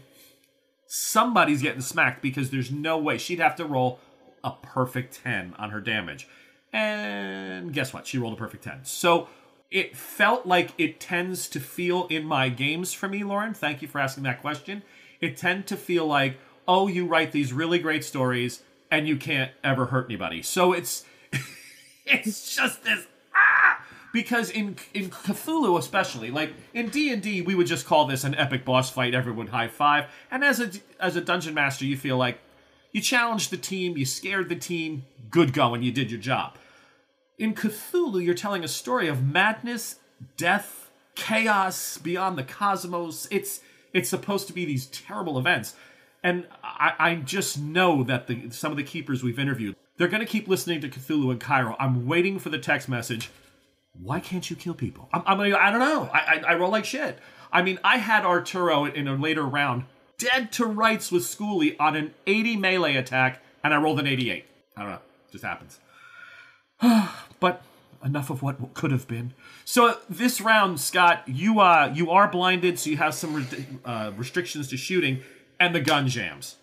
[0.87, 3.99] somebody's getting smacked because there's no way she'd have to roll
[4.43, 6.27] a perfect 10 on her damage.
[6.71, 8.07] And guess what?
[8.07, 8.81] She rolled a perfect 10.
[8.83, 9.27] So
[9.71, 13.53] it felt like it tends to feel in my games for me, Lauren.
[13.53, 14.83] Thank you for asking that question.
[15.21, 19.51] It tend to feel like, oh, you write these really great stories and you can't
[19.63, 20.41] ever hurt anybody.
[20.41, 21.05] So it's
[22.05, 23.05] it's just this
[24.13, 28.65] because in in Cthulhu especially like in D&D we would just call this an epic
[28.65, 32.39] boss fight everyone high five and as a as a dungeon master you feel like
[32.91, 36.55] you challenged the team you scared the team good going you did your job
[37.37, 39.97] in Cthulhu you're telling a story of madness
[40.37, 43.61] death chaos beyond the cosmos it's
[43.93, 45.75] it's supposed to be these terrible events
[46.23, 50.25] and I, I just know that the some of the keepers we've interviewed, they're going
[50.25, 51.75] to keep listening to Cthulhu in Cairo.
[51.79, 53.29] I'm waiting for the text message.
[53.93, 55.09] Why can't you kill people?
[55.13, 56.09] I'm, I'm I don't know.
[56.13, 57.19] I, I, I roll like shit.
[57.51, 59.85] I mean, I had Arturo in a later round
[60.17, 64.45] dead to rights with Schoolie on an 80 melee attack, and I rolled an 88.
[64.77, 64.97] I don't know.
[64.97, 65.79] It just happens.
[67.39, 67.61] but
[68.03, 69.33] enough of what could have been.
[69.65, 74.11] So this round, Scott, you uh you are blinded, so you have some re- uh,
[74.15, 75.21] restrictions to shooting,
[75.59, 76.55] and the gun jams.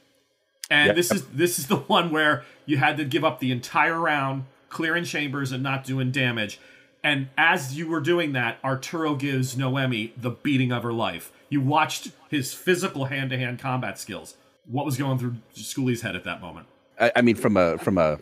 [0.70, 0.96] And Yep.
[0.96, 4.44] this is this is the one where you had to give up the entire round,
[4.68, 6.58] clearing chambers and not doing damage.
[7.06, 11.30] And as you were doing that, Arturo gives Noemi the beating of her life.
[11.48, 14.36] You watched his physical hand-to-hand combat skills.
[14.66, 16.66] What was going through Schoolie's head at that moment?
[16.98, 18.18] I, I mean, from a from a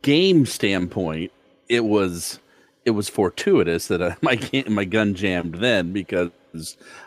[0.00, 1.32] game standpoint,
[1.68, 2.40] it was
[2.86, 6.30] it was fortuitous that I, my my gun jammed then because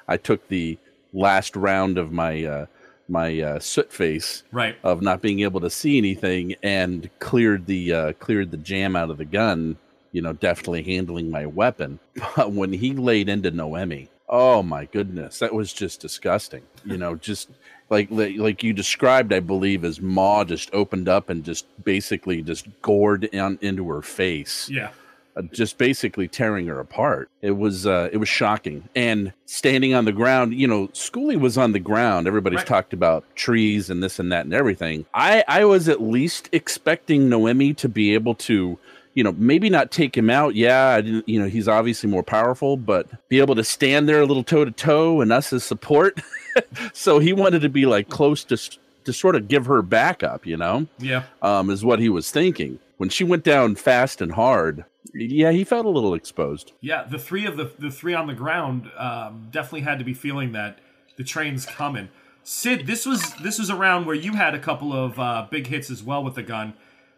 [0.08, 0.78] I took the
[1.14, 2.66] last round of my uh,
[3.10, 4.76] my uh, soot face Right.
[4.84, 9.10] of not being able to see anything and cleared the uh, cleared the jam out
[9.10, 9.78] of the gun.
[10.18, 12.00] You know, definitely handling my weapon.
[12.36, 16.64] But when he laid into Noemi, oh my goodness, that was just disgusting.
[16.86, 17.50] You know, just
[17.90, 22.42] like like like you described, I believe, as Maw just opened up and just basically
[22.42, 24.90] just gored on into her face Yeah.
[25.38, 27.30] uh, just basically tearing her apart.
[27.42, 28.90] It was uh, it was shocking.
[28.96, 32.28] And standing on the ground, you know, Schoolie was on the ground.
[32.28, 32.74] Everybody's Right.
[32.76, 35.06] talked about trees and this and that and everything.
[35.14, 38.80] I I was at least expecting Noemi to be able to.
[39.18, 40.54] You know, maybe not take him out.
[40.54, 41.28] Yeah, I didn't.
[41.28, 44.64] You know, he's obviously more powerful, but be able to stand there a little toe
[44.64, 46.22] to toe and us as support.
[46.94, 48.58] so he wanted to be like close to
[49.06, 50.46] to sort of give her backup.
[50.46, 51.24] You know Yeah.
[51.42, 52.78] um, is what he was thinking.
[52.98, 56.74] When she went down fast and hard, yeah, he felt a little exposed.
[56.82, 60.14] Yeah, the three of the the three on the ground um, definitely had to be
[60.14, 60.78] feeling that
[61.16, 62.10] the train's coming.
[62.44, 65.66] Sid, this was this was a round where you had a couple of uh, big
[65.68, 66.74] hits as well with the gun,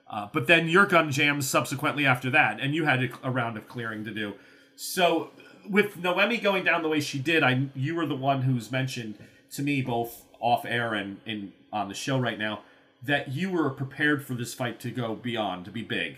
[0.09, 3.57] uh, but then your gun jams subsequently after that, and you had a, a round
[3.57, 4.33] of clearing to do.
[4.75, 5.31] So
[5.69, 9.17] with Noemi going down the way she did, I you were the one who's mentioned
[9.51, 12.61] to me both off air and in on the show right now
[13.03, 16.17] that you were prepared for this fight to go beyond, to be big,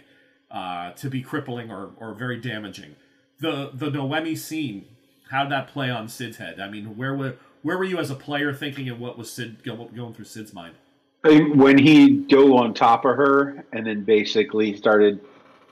[0.49, 2.95] uh, to be crippling or, or very damaging.
[3.39, 4.85] The the Noemi scene,
[5.29, 6.59] how did that play on Sid's head?
[6.59, 9.63] I mean, where were where were you as a player thinking, and what was Sid
[9.63, 10.75] go, going through Sid's mind?
[11.23, 15.19] When he dove on top of her and then basically started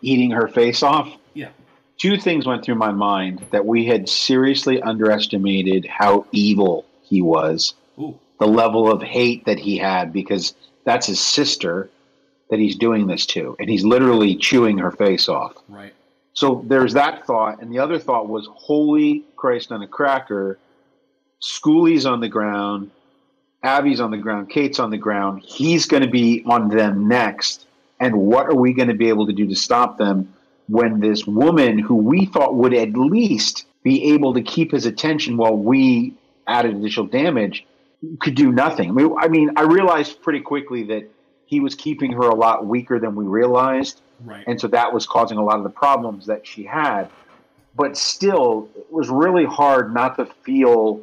[0.01, 1.49] eating her face off, Yeah,
[1.97, 7.73] two things went through my mind that we had seriously underestimated how evil he was,
[7.99, 10.53] ooh, the level of hate that he had because
[10.85, 11.89] that's his sister
[12.49, 15.53] that he's doing this to, and he's literally chewing her face off.
[15.67, 15.93] right,
[16.33, 20.59] So there's that thought, and the other thought was, "Holy Christ on a cracker!"
[21.39, 22.91] Schoolie's on the ground,
[23.61, 25.43] Abby's on the ground, Kate's on the ground.
[25.45, 27.67] He's going to be on them next,
[27.99, 30.33] and what are we going to be able to do to stop them
[30.67, 35.35] when this woman, who we thought would at least be able to keep his attention
[35.35, 36.13] while we
[36.47, 37.65] added additional damage,
[38.19, 38.89] could do nothing?
[38.89, 41.09] I mean, I mean, I realized pretty quickly that
[41.49, 44.43] he was keeping her a lot weaker than we realized right.
[44.45, 47.09] and so that was causing a lot of the problems that she had
[47.75, 51.01] but still it was really hard not to feel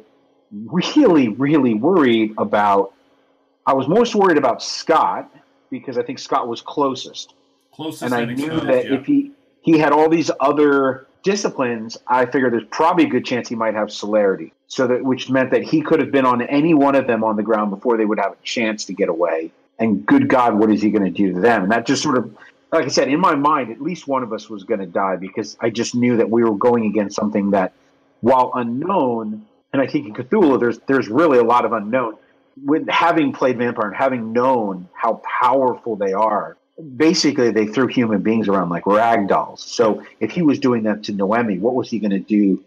[0.51, 2.93] really really worried about
[3.65, 5.33] i was most worried about scott
[5.69, 7.33] because i think scott was closest.
[7.73, 8.93] Closest and i knew exposed, that yeah.
[8.95, 9.31] if he
[9.61, 13.73] he had all these other disciplines i figured there's probably a good chance he might
[13.73, 14.53] have celerity.
[14.69, 17.37] So that which meant that he could have been on any one of them on
[17.37, 19.51] the ground before they would have a chance to get away.
[19.79, 21.63] And good god what is he going to do to them?
[21.63, 22.35] And that just sort of
[22.71, 25.15] like i said in my mind at least one of us was going to die
[25.15, 27.73] because i just knew that we were going against something that
[28.21, 29.45] while unknown
[29.77, 32.15] and i think in cthulhu there's there's really a lot of unknown.
[32.65, 36.57] With having played vampire and having known how powerful they are
[36.95, 39.63] basically they threw human beings around like rag dolls.
[39.63, 42.63] So if he was doing that to noemi what was he going to do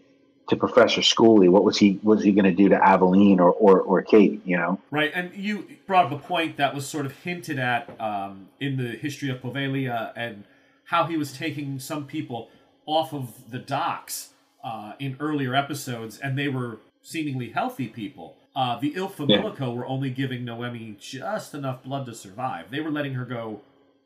[0.49, 3.81] to professor schoolie what was he was he going to do to aveline or, or
[3.81, 4.79] or kate you know?
[4.91, 8.77] Right, and you brought up a point that was sort of hinted at um, in
[8.77, 10.45] the history of Poveglia and
[10.85, 12.49] how he was taking some people
[12.85, 14.31] off of the docks
[14.63, 18.35] uh, in earlier episodes, and they were seemingly healthy people.
[18.55, 22.69] Uh, the Il Famelico were only giving Noemi just enough blood to survive.
[22.69, 23.61] They were letting her go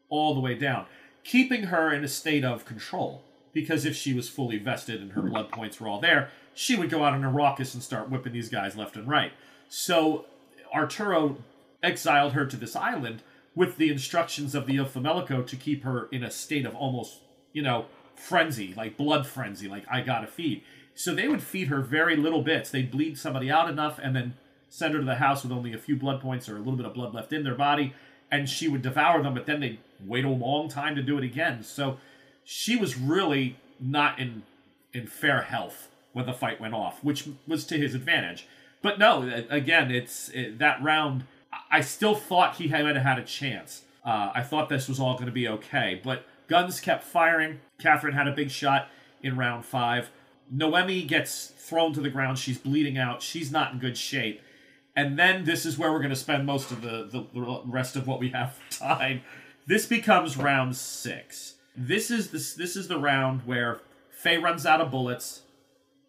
[0.09, 0.85] all the way down,
[1.23, 3.23] keeping her in a state of control.
[3.53, 6.89] Because if she was fully vested and her blood points were all there, she would
[6.89, 9.31] go out on a raucous and start whipping these guys left and right.
[9.69, 10.25] So
[10.73, 11.37] Arturo
[11.81, 13.23] exiled her to this island
[13.55, 17.21] with the instructions of the Il Famelico to keep her in a state of almost,
[17.53, 20.63] you know, frenzy, like blood frenzy, like I gotta feed.
[20.95, 22.71] So they would feed her very little bits.
[22.71, 24.35] They'd bleed somebody out enough and then
[24.69, 26.85] send her to the house with only a few blood points or a little bit
[26.85, 27.93] of blood left in their body,
[28.31, 31.23] and she would devour them, but then they'd wait a long time to do it
[31.23, 31.63] again.
[31.63, 31.97] So
[32.43, 34.43] she was really not in
[34.93, 38.47] in fair health when the fight went off, which was to his advantage.
[38.81, 41.25] But no, again, it's it, that round.
[41.71, 43.83] I- still thought he had had a chance.
[44.05, 47.59] Uh, I thought this was all going to be okay, but guns kept firing.
[47.79, 48.87] Catherine had a big shot
[49.23, 50.09] in round five.
[50.51, 52.37] Noemi gets thrown to the ground.
[52.37, 53.21] She's bleeding out.
[53.21, 54.41] She's not in good shape.
[54.95, 58.07] And then this is where we're going to spend most of the, the, rest of
[58.07, 59.21] what we have time.
[59.67, 61.55] This becomes round six.
[61.75, 65.41] This is this this is the round where Faye runs out of bullets.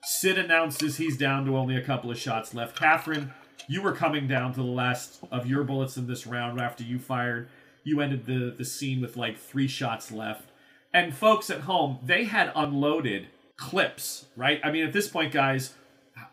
[0.05, 2.79] Sid announces he's down to only a couple of shots left.
[2.79, 3.33] Catherine,
[3.67, 7.01] you were coming down to the last of your bullets in this round after you
[7.01, 7.49] fired.
[7.83, 10.51] You ended the, the scene with like three shots left.
[10.93, 14.61] And folks at home, they had unloaded clips, right?
[14.63, 15.75] I mean, at this point, guys,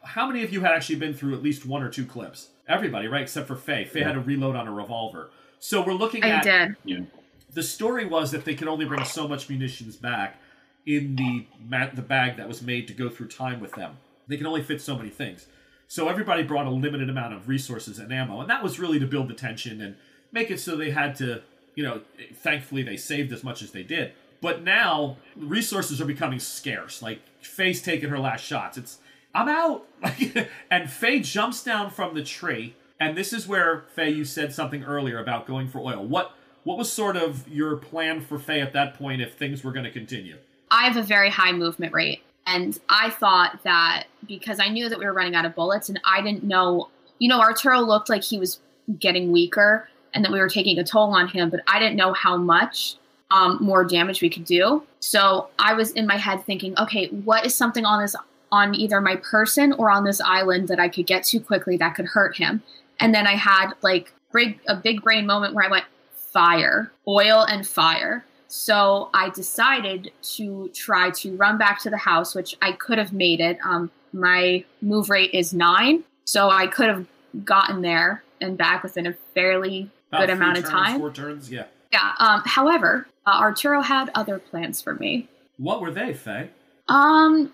[0.04, 2.50] how many of you had actually been through at least one or two clips?
[2.68, 3.22] Everybody, right?
[3.22, 3.86] Except for Faye.
[3.86, 5.30] Faye had to reload on a revolver.
[5.60, 6.44] So we're looking I at
[6.86, 7.08] did.
[7.54, 10.38] the story was that they could only bring so much munitions back
[10.86, 13.98] in the ma- the bag that was made to go through time with them.
[14.28, 15.48] They can only fit so many things.
[15.88, 19.06] So everybody brought a limited amount of resources and ammo, and that was really to
[19.06, 19.96] build the tension and
[20.32, 21.42] make it so they had to,
[21.76, 22.02] you know,
[22.36, 24.14] thankfully they saved as much as they did.
[24.44, 27.02] But now resources are becoming scarce.
[27.02, 28.78] Like Faye's taking her last shots.
[28.78, 29.00] It's
[29.34, 29.88] I'm out.
[30.70, 34.84] and Faye jumps down from the tree, and this is where Faye, you said something
[34.84, 36.06] earlier about going for oil.
[36.06, 39.72] What what was sort of your plan for Faye at that point if things were
[39.72, 40.36] going to continue?
[40.70, 42.22] I have a very high movement rate.
[42.46, 46.02] And I thought that because I knew that we were running out of bullets and
[46.04, 48.60] I didn't know, you know, Arturo looked like he was
[49.00, 52.12] getting weaker and that we were taking a toll on him, but I didn't know
[52.12, 52.98] how much
[53.34, 54.84] um, more damage we could do.
[55.00, 58.16] So I was in my head thinking, okay, what is something on this,
[58.52, 61.96] on either my person or on this island that I could get to quickly that
[61.96, 62.62] could hurt him?
[63.00, 67.44] And then I had like big, a big brain moment where I went, fire, oil
[67.50, 68.24] and fire.
[68.48, 73.12] So I decided to try to run back to the house, which I could have
[73.12, 73.58] made it.
[73.66, 77.08] Um, my move rate is nine, so I could have
[77.44, 81.00] gotten there and back within a fairly About good amount of turns, time.
[81.00, 81.66] Four turns, yeah.
[81.94, 82.14] Yeah.
[82.20, 85.30] Um, however, uh, Arturo had other plans for me.
[85.58, 86.50] What were they, Faye?
[86.90, 87.54] Um,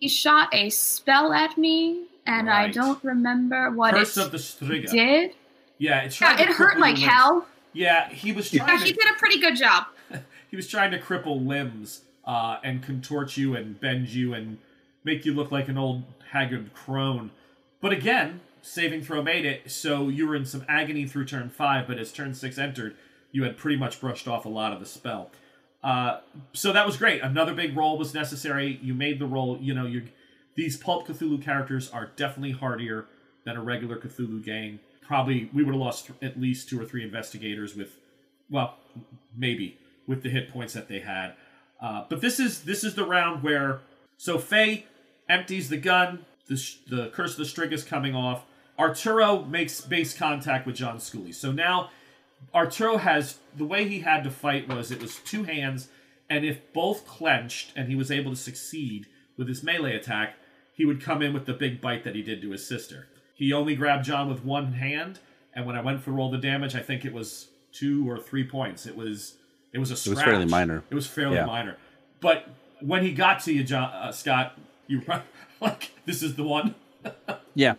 [0.00, 4.38] he shot a spell at me, and I don't remember what Curse it of the
[4.38, 4.90] Striga.
[4.90, 5.30] did.
[5.78, 7.08] Yeah, it Yeah, it hurt like limbs.
[7.08, 7.46] hell.
[7.72, 9.84] Yeah, he was Yeah, trying he to did a pretty good job.
[10.50, 14.58] he was trying to cripple limbs uh, and contort you and bend you and
[15.04, 17.30] make you look like an old haggard crone.
[17.80, 21.86] But again, saving throw made it, so you were in some agony through turn five.
[21.86, 22.96] But as turn six entered,
[23.38, 25.30] you had pretty much brushed off a lot of the spell.
[25.80, 26.18] Uh,
[26.52, 27.22] so that was great.
[27.22, 28.80] Another big roll was necessary.
[28.82, 29.58] You made the roll.
[29.60, 30.08] You know, you
[30.56, 33.06] these pulp Cthulhu characters are definitely hardier
[33.44, 34.80] than a regular Cthulhu gang.
[35.06, 37.96] Probably we would have lost at least two or three investigators with,
[38.50, 38.74] well,
[39.36, 39.78] maybe
[40.08, 41.34] with the hit points that they had.
[41.80, 43.78] Uh, but this is this is the round where
[44.16, 44.84] so Faye
[45.28, 46.26] empties the gun.
[46.48, 48.44] The the curse of the Striga is coming off.
[48.80, 51.32] Arturo makes base contact with John Schooley.
[51.32, 51.90] So now
[52.54, 55.88] Arturo has the way he had to fight was it was two hands,
[56.30, 60.34] and if both clenched and he was able to succeed with his melee attack,
[60.74, 63.06] he would come in with the big bite that he did to his sister.
[63.34, 65.18] He only grabbed John with one hand,
[65.54, 68.44] and when I went for roll the damage, I think it was two or three
[68.44, 68.86] points.
[68.86, 69.34] It was
[69.72, 70.82] it was a It was fairly minor.
[70.90, 71.44] It was fairly Yeah.
[71.46, 71.76] minor.
[72.20, 72.48] But
[72.80, 75.22] when he got to you, John uh, Scott, you were
[75.60, 76.74] like, "This is the one."
[77.54, 77.74] Yeah,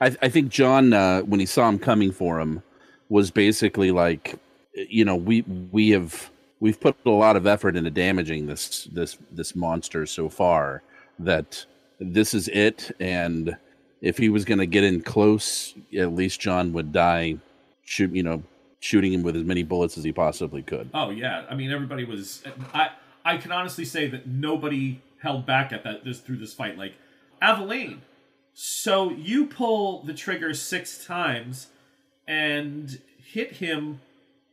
[0.00, 2.62] I, I think John, uh, when he saw him coming for him,
[3.08, 4.38] was basically like,
[4.74, 6.30] you know, we we have
[6.60, 10.82] we've put a lot of effort into damaging this this this monster so far
[11.18, 11.64] that
[12.00, 13.56] this is it, and
[14.00, 17.38] if he was going to get in close, at least John would die,
[17.84, 18.42] shoot, you know,
[18.80, 20.90] shooting him with as many bullets as he possibly could.
[20.94, 22.42] Oh yeah, I mean everybody was.
[22.72, 22.90] I
[23.24, 26.78] I can honestly say that nobody held back at that this through this fight.
[26.78, 26.94] Like
[27.42, 28.02] Aveline,
[28.54, 31.68] so you pull the trigger six times
[32.28, 34.00] and hit him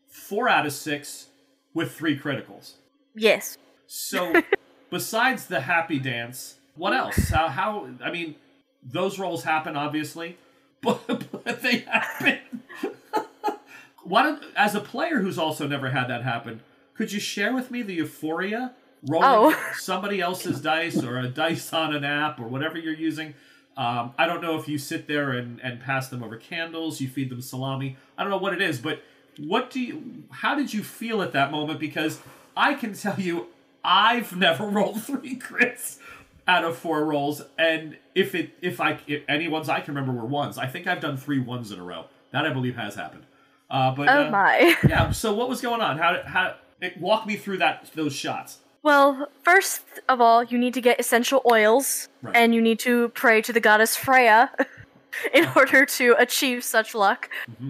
[0.07, 1.28] four out of six
[1.73, 2.71] with three criticals.
[3.13, 3.57] Yes.
[3.86, 4.41] So
[4.89, 7.30] besides the happy dance, what else?
[7.30, 8.36] How, how I mean,
[8.82, 10.38] those rolls happen obviously,
[10.82, 11.05] but,
[11.43, 12.39] but they happen.
[14.03, 16.61] Why don't, as a player who's also never had that happen,
[16.93, 18.73] could you share with me the euphoria
[19.07, 19.63] rolling Oh.
[19.78, 23.34] somebody else's dice or a dice on an app or whatever you're using?
[23.78, 27.09] Um, I don't know if you sit there and, and pass them over candles, you
[27.09, 27.97] feed them salami.
[28.17, 29.01] I don't know what it is, but
[29.38, 30.23] what do you?
[30.32, 31.80] How did you feel at that moment?
[31.80, 32.19] Because
[32.55, 33.47] I can tell you,
[33.84, 35.99] I've never rolled three crits
[36.47, 40.19] out of four rolls, and if it if I if any ones I can remember
[40.19, 40.57] were ones.
[40.57, 42.05] I think I've done three ones in a row.
[42.32, 43.26] That I believe has happened.
[43.69, 44.76] Uh, but Oh uh, my.
[44.88, 45.11] yeah.
[45.11, 45.97] So what was going on?
[45.97, 48.59] How how it, walk me through that those shots?
[48.89, 52.36] Well, first of all, you need to get essential oils, Right.
[52.36, 54.51] and you need to pray to the goddess Freya
[55.33, 57.27] in order to achieve such luck.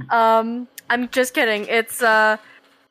[0.09, 1.67] Um, I'm just kidding.
[1.67, 2.35] It's uh,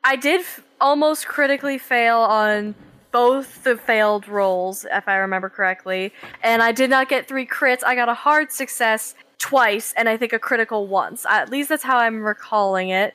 [0.04, 2.74] I did f- almost critically fail on
[3.12, 6.10] both the failed rolls, if I remember correctly,
[6.42, 7.84] and I did not get three crits.
[7.84, 11.26] I got a hard success twice, and I think a critical once.
[11.26, 13.12] At least that's how I'm recalling it.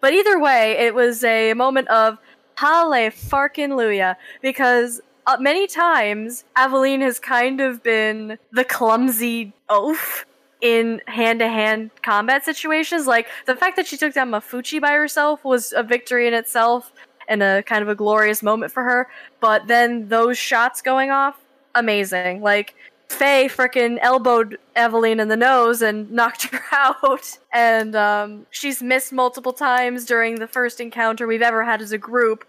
[0.00, 2.18] But either way, it was a moment of
[2.56, 10.26] hallelujah because uh, many times Aveline has kind of been the clumsy oaf
[10.60, 13.06] in hand-to-hand combat situations.
[13.06, 16.92] Like the fact that she took down Mafuchi by herself was a victory in itself
[17.28, 19.08] and a kind of a glorious moment for her.
[19.40, 21.38] But then those shots going off,
[21.74, 22.42] amazing.
[22.42, 22.74] Like
[23.14, 27.38] Faye frickin' elbowed Aveline in the nose and knocked her out.
[27.52, 31.98] And um, she's missed multiple times during the first encounter we've ever had as a
[31.98, 32.44] group.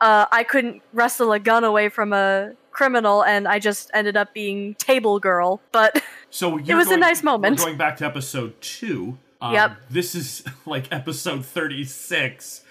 [0.00, 4.32] Uh, I couldn't wrestle a gun away from a criminal, and I just ended up
[4.32, 5.60] being table girl.
[5.72, 7.58] But So you're was a nice moment.
[7.58, 9.18] Going back to episode two.
[9.40, 9.76] Um, Yep.
[9.90, 12.64] This is like episode thirty-six,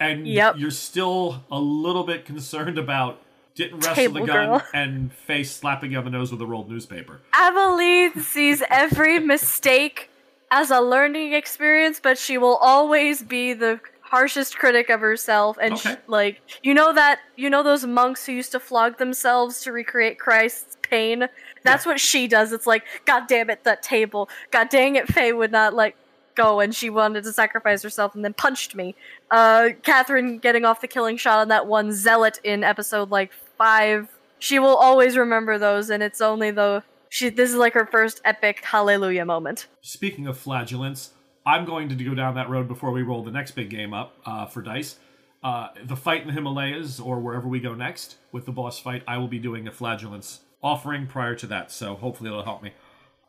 [0.00, 0.54] and Yep.
[0.56, 3.20] you're still a little bit concerned about
[3.54, 4.62] didn't wrestle the gun girl.
[4.74, 7.20] and face slapping you on the nose with a rolled newspaper.
[7.34, 10.10] Aveline sees every mistake
[10.50, 15.56] as a learning experience, but she will always be the harshest critic of herself.
[15.60, 15.96] And Okay.
[16.06, 20.18] like, you know that you know those monks who used to flog themselves to recreate
[20.18, 21.28] Christ's pain.
[21.64, 22.52] That's what she does.
[22.52, 24.28] It's like, God damn it, that table.
[24.50, 25.94] God dang it, Faye would not let
[26.34, 28.94] go, and she wanted to sacrifice herself, and then punched me.
[29.30, 34.08] Uh, Catherine getting off the killing shot on that one zealot in episode like five.
[34.38, 37.28] She will always remember those, and it's only the she.
[37.28, 39.66] This is like her first epic hallelujah moment.
[39.80, 41.10] Speaking of flagellants,
[41.44, 44.16] I'm going to go down that road before we roll the next big game up
[44.24, 44.96] uh, for dice.
[45.42, 49.02] Uh, the fight in the Himalayas, or wherever we go next with the boss fight,
[49.08, 52.72] I will be doing a flagellants offering prior to that, so hopefully it'll help me.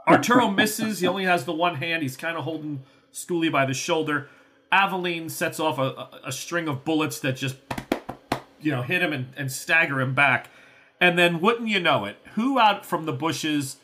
[0.07, 0.99] Arturo misses.
[0.99, 2.03] He only has the one hand.
[2.03, 2.83] He's kind of holding
[3.13, 4.29] Schooley by the shoulder.
[4.71, 7.57] Aveline sets off a, a, string of bullets that just,
[8.59, 10.49] you know, hit him and, and stagger him back.
[10.99, 13.77] And then, wouldn't you know it, who out from the bushes,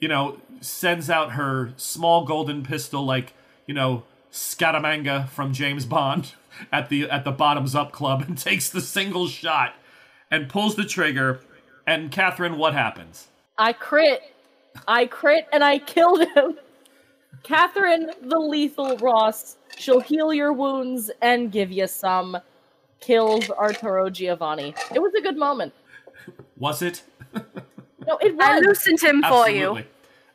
[0.00, 3.34] you know, sends out her small golden pistol like,
[3.66, 6.34] you know, Scaramanga from James Bond
[6.72, 9.74] at the at the bottoms up club and takes the single shot
[10.30, 11.40] and pulls the trigger.
[11.86, 13.28] And Catherine, what happens?
[13.58, 14.22] I crit.
[14.88, 16.58] I crit and I killed him.
[17.42, 19.56] Catherine the Lethal Ross.
[19.78, 22.38] She'll heal your wounds and give you some.
[23.00, 24.74] Kills Arturo Giovanni.
[24.94, 25.72] It was a good moment.
[26.58, 27.02] Was it?
[28.06, 28.40] No, it was.
[28.46, 29.82] I loosened him for you.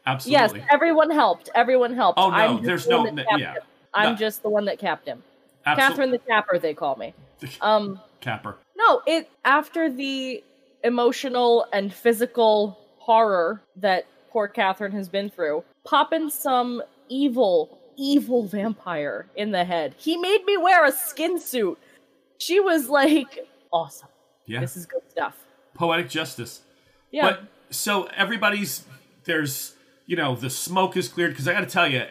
[0.08, 0.60] Absolutely.
[0.62, 1.50] Yes, everyone helped.
[1.54, 2.18] Everyone helped.
[2.20, 3.54] Oh, no, I'm there's the no- one that n- yeah.
[3.54, 3.62] him.
[3.94, 4.16] I'm No.
[4.18, 5.22] just the one that capped him.
[5.66, 7.14] Absol- Catherine the Capper, they call me.
[7.62, 8.56] Um, Capper.
[8.76, 10.44] no, it after the
[10.84, 14.06] emotional and physical horror that
[14.36, 19.96] poor Catherine has been through, popping some evil, evil vampire in the head.
[19.98, 21.80] He made me wear a skin suit.
[22.38, 24.10] She was like, awesome.
[24.46, 24.60] Yeah.
[24.60, 25.38] This is good stuff.
[25.74, 26.64] Poetic justice.
[27.12, 27.30] Yeah.
[27.30, 28.84] But so everybody's
[29.24, 29.76] there's
[30.06, 32.04] you know the smoke is cleared because I got to tell you,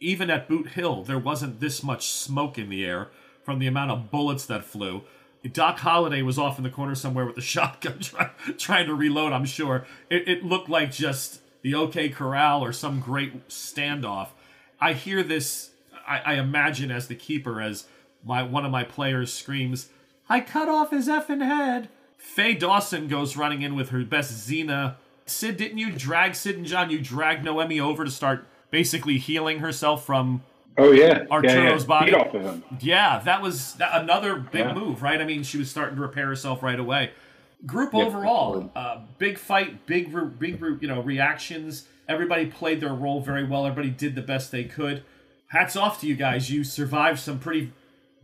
[0.00, 3.08] even at Boot Hill there wasn't this much smoke in the air
[3.44, 5.04] from the amount of bullets that flew.
[5.52, 9.32] Doc Holliday was off in the corner somewhere with a shotgun try, trying to reload.
[9.32, 14.28] I'm sure it, it looked like just the OK Corral or some great standoff.
[14.80, 15.70] I hear this.
[16.06, 17.86] I, I imagine as the keeper as
[18.24, 19.88] my one of my players screams,
[20.28, 24.96] "I cut off his effing head." Faye Dawson goes running in with her best Xena.
[25.26, 26.90] Sid, didn't you drag Sid and John?
[26.90, 30.42] You dragged Noemi over to start basically healing herself from.
[30.78, 31.84] Oh yeah, Arturo's yeah, yeah.
[31.86, 32.14] body.
[32.14, 32.64] Off of him.
[32.80, 34.74] Yeah, that was that, another big Yeah.
[34.74, 35.20] move, right?
[35.20, 37.12] I mean, she was starting to repair herself right away.
[37.64, 41.86] Group overall, uh, big fight, big, re- big, re- you know, reactions.
[42.08, 43.66] Everybody played their role very well.
[43.66, 45.02] Everybody did the best they could.
[45.48, 46.50] Hats off to you guys.
[46.50, 47.72] You survived some pretty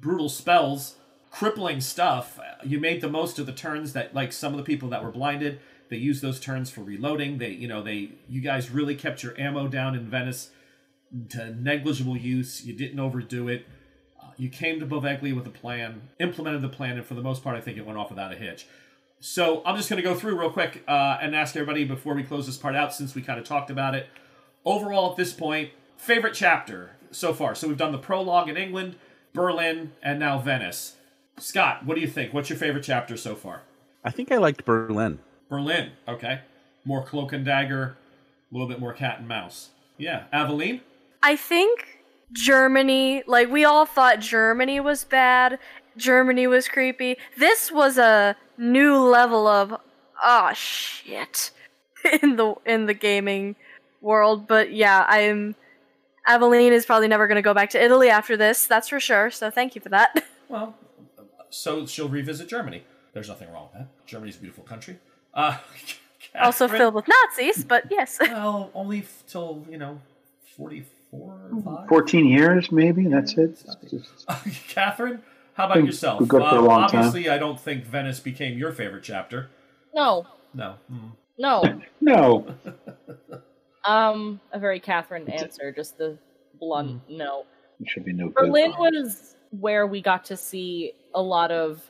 [0.01, 0.97] brutal spells,
[1.31, 2.39] crippling stuff.
[2.63, 5.11] You made the most of the turns that, like some of the people that were
[5.11, 7.39] blinded, they used those turns for reloading.
[7.39, 10.51] They, you know, they, you guys really kept your ammo down in Venice
[11.31, 12.65] to negligible use.
[12.65, 13.67] You didn't overdo it.
[14.21, 17.43] Uh, you came to Poveglia with a plan, implemented the plan, and for the most
[17.43, 18.67] part, I think it went off without a hitch.
[19.21, 22.25] So I'm just going to go through real quick uh, and ask everybody before we
[22.25, 24.09] close this part out, since we kind of talked about it.
[24.65, 27.55] Overall, at this point, favorite chapter so far.
[27.55, 28.97] So we've done the prologue in England,
[29.33, 30.97] Berlin, and now Venice.
[31.39, 32.35] Scott, what do you think?
[32.35, 33.63] What's your favorite chapter so far?
[34.05, 35.21] I think I liked Berlin.
[35.49, 36.41] Berlin, okay.
[36.85, 37.97] More cloak and dagger,
[38.51, 39.71] a little bit more cat and mouse.
[39.97, 40.81] Yeah, Aveline.
[41.23, 42.01] I think
[42.33, 45.59] Germany, like we all thought Germany was bad,
[45.97, 47.17] Germany was creepy.
[47.39, 49.75] This was a new level of
[50.23, 51.51] oh shit
[52.23, 53.57] in the in the gaming
[54.01, 55.55] world, but yeah, I'm
[56.27, 59.31] Aveline is probably never going to go back to Italy after this, that's for sure.
[59.31, 60.25] So thank you for that.
[60.49, 60.77] Well,
[61.49, 62.85] so she'll revisit Germany.
[63.15, 64.07] There's nothing wrong with that.
[64.07, 64.99] Germany's a beautiful country.
[65.33, 65.57] Uh,
[66.39, 68.19] also filled with Nazis, but yes.
[68.21, 69.99] Well, only f- till you know,
[71.13, 71.89] forty-four or five.
[71.89, 73.07] Fourteen years, maybe.
[73.07, 73.63] That's it.
[73.89, 74.27] Just-
[74.69, 75.23] Catherine,
[75.55, 76.27] how about yourself?
[76.27, 77.05] good for a Uh, long time.
[77.05, 79.51] obviously, I don't think Venice became your favorite chapter.
[79.95, 80.75] No, No.
[80.93, 81.13] Mm.
[81.39, 81.81] no.
[82.01, 82.47] no,
[83.85, 86.17] Um, a very Catherine answer, just the
[86.61, 87.45] blunt no.
[87.81, 88.35] it should be no good.
[88.47, 91.83] Berlin was where we got to see a lot of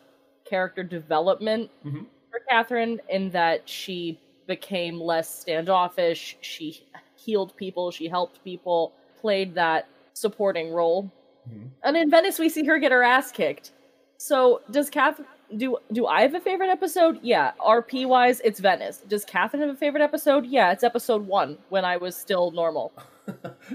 [0.45, 2.07] character development Mhm.
[2.31, 6.83] for Catherine in that she became less standoffish, she
[7.17, 8.93] healed people, she helped people,
[9.23, 11.11] played that supporting role.
[11.49, 11.71] Mhm.
[11.83, 13.73] And in Venice we see her get her ass kicked.
[14.19, 17.19] So does Catherine do do I have a favorite episode?
[17.23, 17.53] Yeah.
[17.61, 18.99] RP wise, it's Venice.
[19.09, 20.45] Does Catherine have a favorite episode?
[20.47, 22.93] Yeah, it's episode one when I was still normal.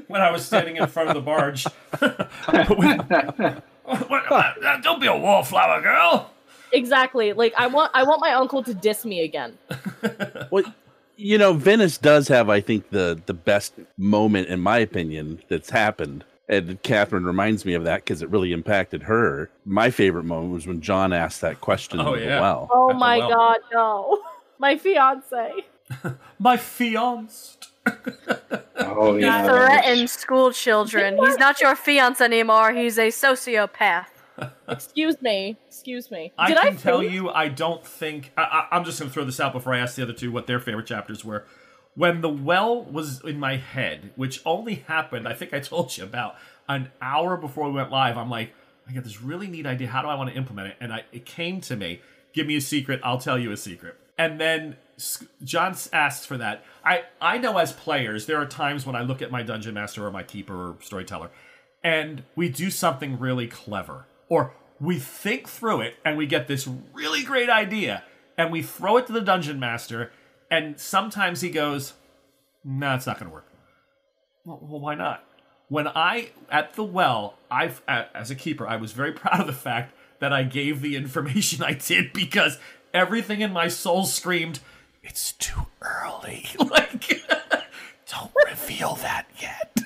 [0.08, 1.66] When I was standing in front of the barge.
[3.90, 6.30] Uh, don't be a wallflower girl.
[6.74, 7.32] Exactly.
[7.34, 9.58] Like I want I want my uncle to diss me again.
[10.52, 10.64] Well,
[11.18, 15.70] you know, Venice does have, I think, the the best moment, in my opinion, that's
[15.70, 16.24] happened.
[16.50, 19.50] And Catherine reminds me of that because it really impacted her.
[19.66, 22.40] My favorite moment was when John asked that question Oh, in the yeah.
[22.40, 22.70] well.
[22.72, 23.30] Oh At my well.
[23.30, 24.24] god, no.
[24.60, 25.52] My fiance.
[26.40, 27.58] My fiancé.
[28.78, 29.46] oh He yeah.
[29.46, 31.18] threatens school children.
[31.18, 32.72] He's not your fiance anymore.
[32.74, 34.08] He's a sociopath.
[34.68, 35.58] Excuse me.
[35.68, 36.34] Excuse me.
[36.38, 38.32] I Did can I tell you, I don't think.
[38.38, 40.48] I, I'm just going to throw this out before I ask the other two what
[40.48, 41.46] their favorite chapters were.
[41.96, 46.04] When the well was in my head, which only happened, I think I told you
[46.04, 46.36] about
[46.70, 48.18] an hour before we went live.
[48.18, 48.54] I'm like,
[48.88, 49.88] I got this really neat idea.
[49.88, 50.78] How do I want to implement it?
[50.80, 52.02] And I, it came to me.
[52.34, 53.02] Give me a secret.
[53.04, 53.96] I'll tell you a secret.
[54.18, 54.76] And then
[55.44, 56.64] John s- asked for that.
[56.84, 60.06] I I know as players, there are times when I look at my dungeon master
[60.06, 61.30] or my keeper or storyteller,
[61.84, 64.06] and we do something really clever.
[64.30, 68.04] Or we think through it and we get this really great idea
[68.38, 70.12] and we throw it to the dungeon master
[70.50, 71.94] and sometimes he goes,
[72.64, 73.48] "No, nah, it's not going to work."
[74.46, 75.24] Well, well, why not?
[75.70, 79.54] When I at the well, I as a keeper, I was very proud of the
[79.54, 82.60] fact that I gave the information I did because
[82.94, 84.60] everything in my soul screamed,
[85.04, 87.24] "It's too early." like
[88.10, 89.78] don't reveal that yet.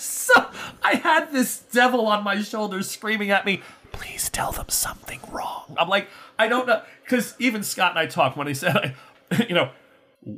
[0.00, 0.50] so
[0.84, 5.74] I had this devil on my shoulder screaming at me, please tell them something wrong.
[5.78, 6.08] I'm like,
[6.38, 6.82] I don't know.
[7.02, 8.94] Because even Scott and I talked when he said,
[9.48, 9.70] you know,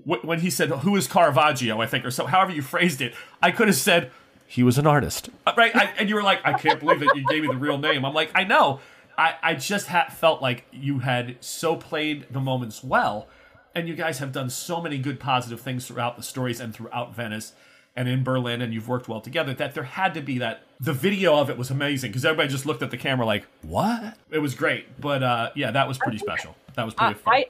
[0.05, 3.51] when he said, who is Caravaggio, I think, or so, however you phrased it, I
[3.51, 4.11] could have said,
[4.47, 5.29] he was an artist.
[5.45, 5.75] Uh, right?
[5.75, 8.05] I, and you were like, I can't believe that you gave me the real name.
[8.05, 8.81] I'm like, I know.
[9.19, 13.29] I, I just ha- felt like you had so played the moments well
[13.75, 17.15] and you guys have done so many good positive things throughout the stories and throughout
[17.15, 17.53] Venice
[17.97, 20.93] and in Berlin and you've worked well together that there had to be that the
[20.93, 24.17] video of it was amazing because everybody just looked at the camera like what?
[24.31, 26.55] It was great but uh yeah that was pretty special.
[26.75, 27.47] That was pretty I, fun I,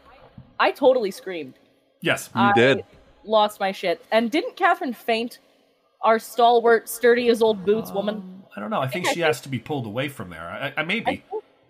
[0.59, 1.55] I totally screamed.
[2.01, 2.31] Yes.
[2.35, 2.85] You I did.
[3.25, 4.05] lost my shit.
[4.13, 5.41] And didn't catherine faint
[6.03, 8.45] our stalwart sturdy as old boots woman?
[8.57, 8.81] I don't know.
[8.81, 10.41] I think I she think- has to be pulled away from there.
[10.77, 11.25] I, I maybe.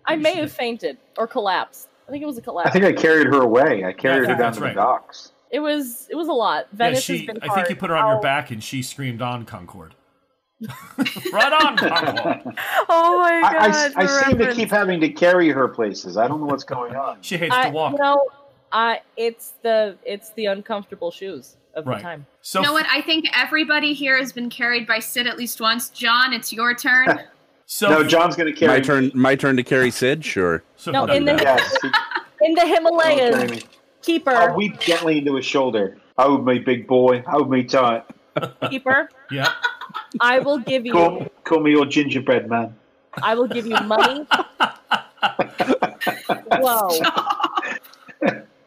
[0.05, 0.55] I Maybe may have did.
[0.55, 1.89] fainted or collapsed.
[2.07, 3.83] I think it was a collapse I think I carried her away.
[3.83, 4.73] I carried think her down to right.
[4.73, 5.33] the docks.
[5.51, 7.89] It was it was a lot yeah venice she has been i think you put
[7.89, 8.21] her on your oh.
[8.21, 9.95] back and she screamed on concord
[11.31, 12.41] right on concord
[12.89, 13.91] Oh my I, I, god!
[13.95, 16.17] I seem to keep having to carry her places.
[16.17, 17.19] I don't know what's going on.
[17.21, 18.25] she hates I, to walk you know
[18.71, 22.85] i it's the it's the uncomfortable shoes of right the time so You know what?
[22.89, 25.89] I think everybody here has been carried by Sid at least once.
[25.89, 27.19] John, it's your turn.
[27.65, 28.85] so no, John's going to carry My me.
[28.85, 29.11] turn.
[29.13, 30.23] My turn to carry Sid.
[30.23, 30.63] Sure.
[30.77, 31.75] so No, in the- Yes.
[32.41, 33.61] in the himalayas me.
[34.01, 35.97] Keeper I'll weep gently into his shoulder.
[36.17, 37.23] Hold me, big boy.
[37.27, 38.03] Hold me tight.
[38.69, 39.51] keeper yeah
[40.21, 42.75] i will give you Call, call me your gingerbread man.
[43.21, 44.27] I will give you money.
[46.45, 47.03] Whoa.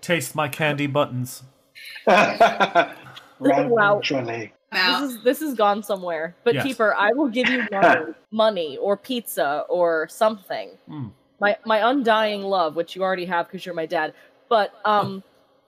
[0.00, 1.42] taste my candy buttons
[2.06, 4.00] Round Wow.
[4.02, 6.36] This is this has gone somewhere.
[6.44, 6.64] But Yes.
[6.64, 10.78] keeper, I will give you money, money or pizza or something.
[10.88, 11.10] Mm.
[11.40, 14.14] My my undying love, which you already have because you're my dad.
[14.50, 15.22] But um,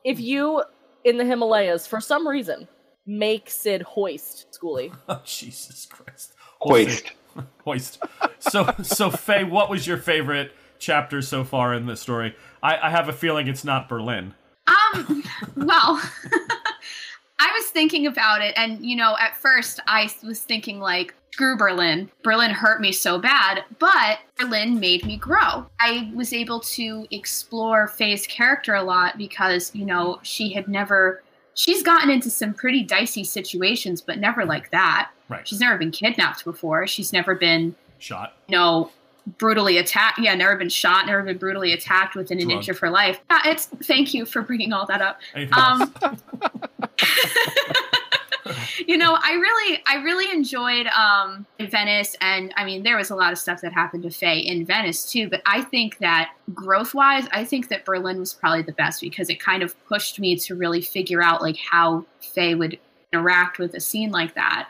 [0.04, 0.62] if you
[1.04, 2.68] in the Himalayas for some reason
[3.06, 6.34] make Sid hoist Schoolie, Oh, Jesus Christ.
[6.60, 7.12] Hoist.
[7.64, 7.98] Hoist.
[8.40, 12.36] So, so Faye, what was your favorite chapter so far in the story?
[12.62, 14.34] I, I have a feeling it's not Berlin.
[14.66, 15.24] Um,
[15.56, 16.02] well,
[17.42, 21.56] I was thinking about it, and you know, at first I was thinking like, screw
[21.56, 22.10] Berlin.
[22.22, 25.66] Berlin hurt me so bad, but Berlin made me grow.
[25.80, 31.22] I was able to explore Faye's character a lot because you know she had never.
[31.54, 35.10] She's gotten into some pretty dicey situations, but never like that.
[35.28, 35.46] Right.
[35.46, 36.86] She's never been kidnapped before.
[36.86, 38.34] She's never been Shot.
[38.48, 38.90] you know,
[39.38, 40.18] brutally attacked.
[40.18, 42.56] Yeah, never been shot, never been brutally attacked within an Drugged.
[42.56, 43.20] inch of her life.
[43.30, 45.20] Yeah, it's thank you for bringing all that up.
[45.52, 45.92] Um,
[48.86, 53.16] you know, I really, I really enjoyed um, Venice, and I mean, there was a
[53.16, 55.28] lot of stuff that happened to Faye in Venice too.
[55.28, 59.40] But I think that growth-wise, I think that Berlin was probably the best because it
[59.40, 62.78] kind of pushed me to really figure out like how Faye would
[63.12, 64.68] interact with a scene like that.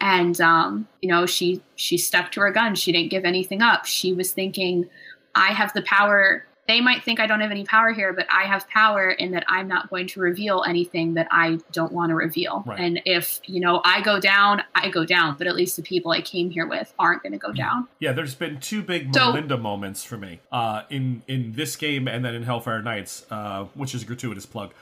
[0.00, 2.74] And um, you know, she she stuck to her gun.
[2.74, 3.84] She didn't give anything up.
[3.84, 4.88] She was thinking,
[5.34, 6.46] I have the power.
[6.68, 9.44] They might think I don't have any power here, but I have power in that
[9.48, 12.62] I'm not going to reveal anything that I don't want to reveal.
[12.64, 12.78] Right.
[12.78, 16.12] And if, you know, I go down, I go down, but at least the people
[16.12, 17.88] I came here with aren't going to go down.
[17.98, 22.06] Yeah, there's been two big So- Melinda moments for me uh, in in this game
[22.06, 24.72] and then in Hellfire Nights, uh, which is a gratuitous plug.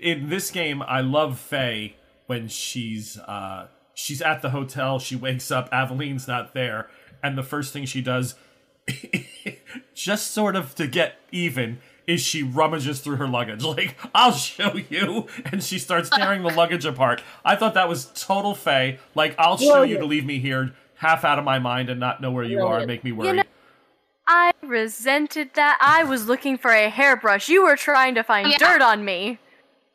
[0.00, 1.94] In this game, I love Faye
[2.26, 4.98] when she's uh, she's at the hotel.
[4.98, 6.88] She wakes up, Aveline's not there,
[7.22, 8.34] and the first thing she does,
[9.94, 13.62] just sort of to get even, is she rummages through her luggage.
[13.64, 17.22] Like, I'll show you, and she starts tearing the luggage apart.
[17.44, 18.98] I thought that was total Faye.
[19.14, 22.20] Like, I'll show you to leave me here half out of my mind and not
[22.20, 23.42] know where you are and make me You know-
[24.28, 25.78] I resented that.
[25.80, 27.48] I was looking for a hairbrush.
[27.48, 28.58] You were trying to find oh, Yeah.
[28.58, 29.38] dirt on me.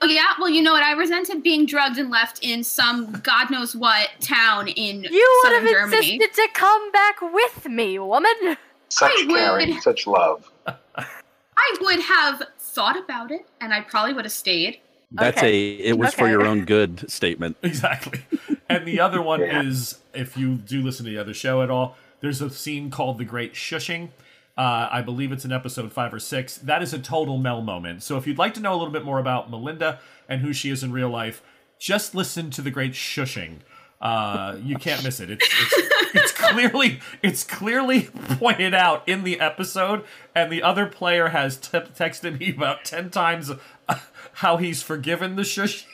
[0.04, 0.84] Oh yeah, well, you know what?
[0.84, 5.16] I resented being drugged and left in some god knows what town in Germany.
[5.16, 5.98] You would have Germany.
[6.16, 8.32] insisted to come back with me, woman.
[8.92, 10.52] Such I would- caring, such love.
[10.68, 14.80] I would have thought about it, and I probably would have stayed.
[15.12, 15.52] That's Okay.
[15.82, 17.56] a it was for your own good statement.
[17.64, 18.22] Exactly.
[18.70, 19.62] And the other one Yeah.
[19.64, 23.18] is if you do listen to the other show at all, there's a scene called
[23.18, 24.10] The Great Shushing.
[24.58, 26.58] Uh, I believe it's in episode five or six.
[26.58, 28.04] That is a total Mel moment.
[28.04, 30.70] So if you'd like to know a little bit more about Melinda and who she
[30.70, 31.42] is in real life,
[31.80, 33.60] just listen to The Great Shushing.
[34.02, 35.30] Uh, you can't miss it.
[35.30, 41.28] It's, it's, it's clearly it's clearly pointed out in the episode, and the other player
[41.30, 43.52] has t- texted me about ten times
[43.88, 43.96] uh,
[44.34, 45.86] how he's forgiven the shush,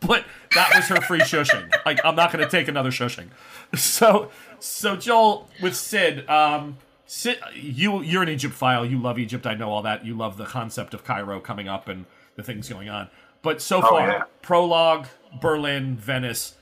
[0.00, 0.24] but
[0.54, 1.70] that was her free shushing.
[1.84, 3.28] Like I'm not going to take another shushing.
[3.74, 6.28] So so Joel with Sid.
[6.30, 6.78] Um,
[7.08, 8.86] Sid, you you're an Egypt file.
[8.86, 9.46] You love Egypt.
[9.46, 10.06] I know all that.
[10.06, 12.06] You love the concept of Cairo coming up and
[12.36, 13.08] the things going on.
[13.42, 14.22] But so Oh, far, yeah.
[14.42, 15.06] prologue,
[15.40, 16.54] Berlin, Venice.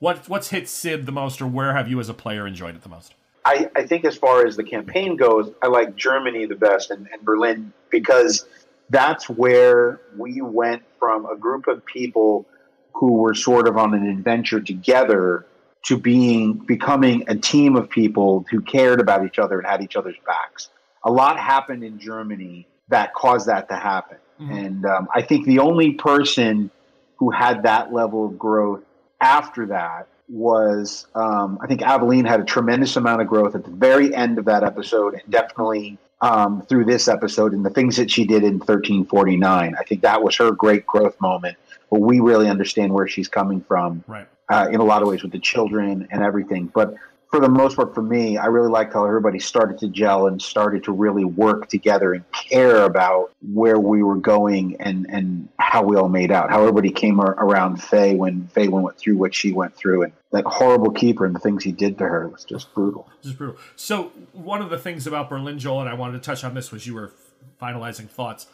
[0.00, 2.82] What what's hit Sid the most, or where have you as a player enjoyed it
[2.82, 3.14] the most?
[3.44, 7.08] I, I think as far as the campaign goes, I like Germany the best and,
[7.12, 8.46] and Berlin because
[8.90, 12.46] that's where we went from a group of people
[12.94, 15.46] who were sort of on an adventure together
[15.84, 19.96] to being becoming a team of people who cared about each other and had each
[19.96, 20.68] other's backs.
[21.04, 24.18] A lot happened in Germany that caused that to happen.
[24.40, 26.70] And um, I think the only person
[27.16, 28.82] who had that level of growth
[29.20, 33.70] after that was um, I think Aveline had a tremendous amount of growth at the
[33.70, 38.10] very end of that episode, and definitely um, through this episode and the things that
[38.10, 39.74] she did in 1349.
[39.78, 41.56] I think that was her great growth moment,
[41.88, 44.26] where we really understand where she's coming from Right.
[44.50, 46.66] uh, in a lot of ways with the children and everything.
[46.74, 46.94] But
[47.30, 50.40] for the most part, for me, I really liked how everybody started to gel and
[50.40, 55.82] started to really work together and care about where we were going and, and how
[55.82, 56.48] we all made out.
[56.48, 60.12] How everybody came ar- around Faye when Faye went through what she went through, and
[60.32, 63.10] that horrible keeper and the things he did to her was just brutal.
[63.22, 63.56] Just brutal.
[63.76, 66.72] So one of the things about Berlin, Joel, and I wanted to touch on this
[66.72, 67.12] was you were
[67.60, 68.46] finalizing thoughts.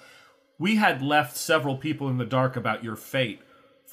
[0.59, 3.41] We had left several people in the dark about your fate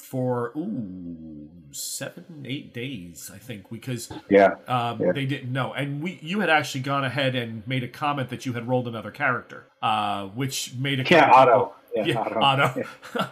[0.02, 4.54] for ooh seven, eight days, I think, because Yeah.
[4.66, 5.12] um, Yeah.
[5.12, 5.72] they didn't know.
[5.72, 8.88] And we, you had actually gone ahead and made a comment that you had rolled
[8.88, 11.74] another character, uh, which made a Yeah, Otto.
[11.94, 12.40] Yeah, yeah, Otto.
[12.40, 12.84] Otto.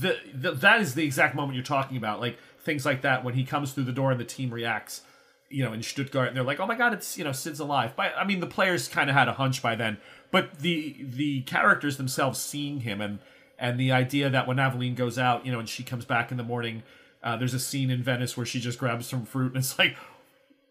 [0.00, 3.34] the, the, that is the exact moment you're talking about, like things like that when
[3.34, 5.02] he comes through the door and the team reacts.
[5.52, 7.94] You know, in Stuttgart, and they're like, "Oh my God, it's you know Sid's alive."
[7.96, 9.96] But I mean, the players kind of had a hunch by then,
[10.30, 13.18] but the the characters themselves seeing him and
[13.60, 16.36] and the idea that when Aveline goes out, you know, and she comes back in
[16.38, 16.82] the morning,
[17.22, 19.96] uh, there's a scene in Venice where she just grabs some fruit and it's like,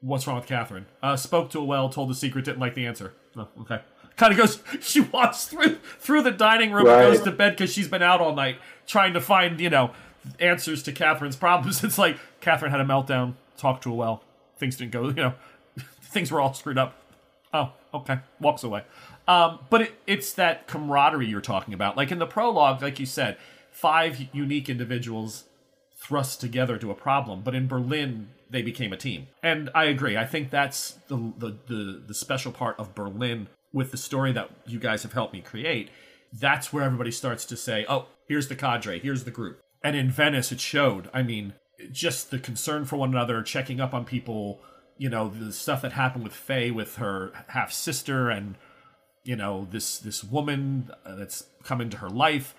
[0.01, 0.87] what's wrong with Catherine?
[1.03, 3.13] Uh, spoke to a well, told the secret, didn't like the answer.
[3.37, 3.81] Oh, okay.
[4.15, 4.61] Kind of goes.
[4.81, 7.05] She walks through through the dining room Right.
[7.05, 9.91] and goes to bed because she's been out all night trying to find you know
[10.39, 11.83] answers to Catherine's problems.
[11.85, 14.23] It's like Catherine had a meltdown, talked to a well,
[14.57, 15.07] things didn't go.
[15.07, 15.33] You know,
[16.01, 16.95] things were all screwed up.
[17.53, 18.19] Oh, okay.
[18.41, 18.83] Walks away.
[19.29, 21.95] Um, but it, it's that camaraderie you're talking about.
[21.95, 23.37] Like in the prologue, like you said,
[23.69, 25.43] five unique individuals
[25.95, 27.41] thrust together to a problem.
[27.41, 29.27] But in Berlin, they became a team.
[29.43, 30.17] And I agree.
[30.17, 34.49] I think that's the the the, the special part of Berlin with the story that
[34.65, 35.91] you guys have helped me create.
[36.33, 38.97] That's where everybody starts to say, "Oh, here's the cadre.
[38.97, 41.07] Here's the group." And in Venice, it showed.
[41.13, 41.53] I mean,
[41.91, 44.59] just the concern for one another, checking up on people.
[44.97, 48.55] You know, the stuff that happened with Faye, with her half sister, and
[49.29, 52.55] you know this this woman uh, that's come into her life,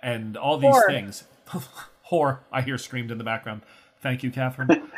[0.00, 0.86] and all these Whore.
[0.86, 1.24] things.
[2.10, 3.60] whore, I hear screamed in the background.
[4.00, 4.70] Thank you, Catherine.
[4.70, 4.80] Um,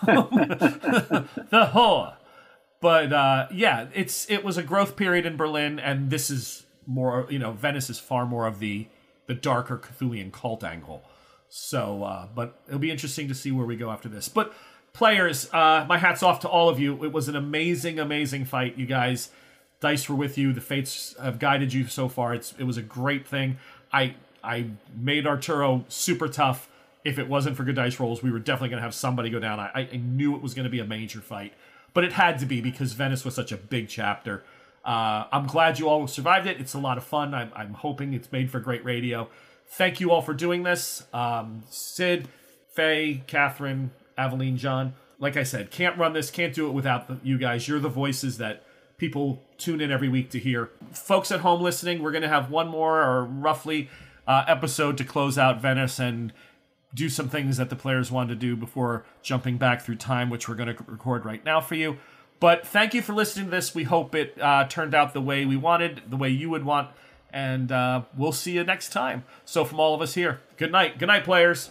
[0.00, 2.14] the whore.
[2.80, 7.26] But uh, yeah, it's it was a growth period in Berlin, and this is more.
[7.28, 8.86] You know, Venice is far more of the
[9.26, 11.02] the darker Cthulian cult angle.
[11.48, 14.28] So, uh, but it'll be interesting to see where we go after this.
[14.28, 14.54] But
[14.92, 17.04] players, uh, my hats off to all of you.
[17.04, 19.30] It was an amazing, amazing fight, you guys.
[19.80, 20.52] Dice were with you.
[20.52, 22.34] The fates have guided you so far.
[22.34, 23.58] It's it was a great thing.
[23.92, 24.66] I I
[24.96, 26.68] made Arturo super tough.
[27.04, 29.38] If it wasn't for good dice rolls, we were definitely going to have somebody go
[29.38, 29.60] down.
[29.60, 31.54] I, I knew it was going to be a major fight,
[31.94, 34.42] but it had to be because Venice was such a big chapter.
[34.84, 36.60] Uh, I'm glad you all survived it.
[36.60, 37.34] It's a lot of fun.
[37.34, 39.28] I'm, I'm hoping it's made for great radio.
[39.68, 41.04] Thank you all for doing this.
[41.12, 42.28] Um, Sid,
[42.72, 44.94] Faye, Catherine, Aveline, John.
[45.18, 47.68] Like I said, can't run this, can't do it without you guys.
[47.68, 48.62] You're the voices that
[48.98, 50.70] people tune in every week to hear.
[50.92, 53.88] Folks at home listening, we're going to have one more or roughly
[54.26, 56.32] uh, episode to close out Venice and
[56.92, 60.48] do some things that the players wanted to do before jumping back through time, which
[60.48, 61.96] we're going to record right now for you.
[62.40, 63.74] But thank you for listening to this.
[63.74, 66.90] We hope it uh, turned out the way we wanted, the way you would want,
[67.32, 69.24] and uh, we'll see you next time.
[69.44, 70.98] So, from all of us here, good night.
[70.98, 71.70] Good night, players.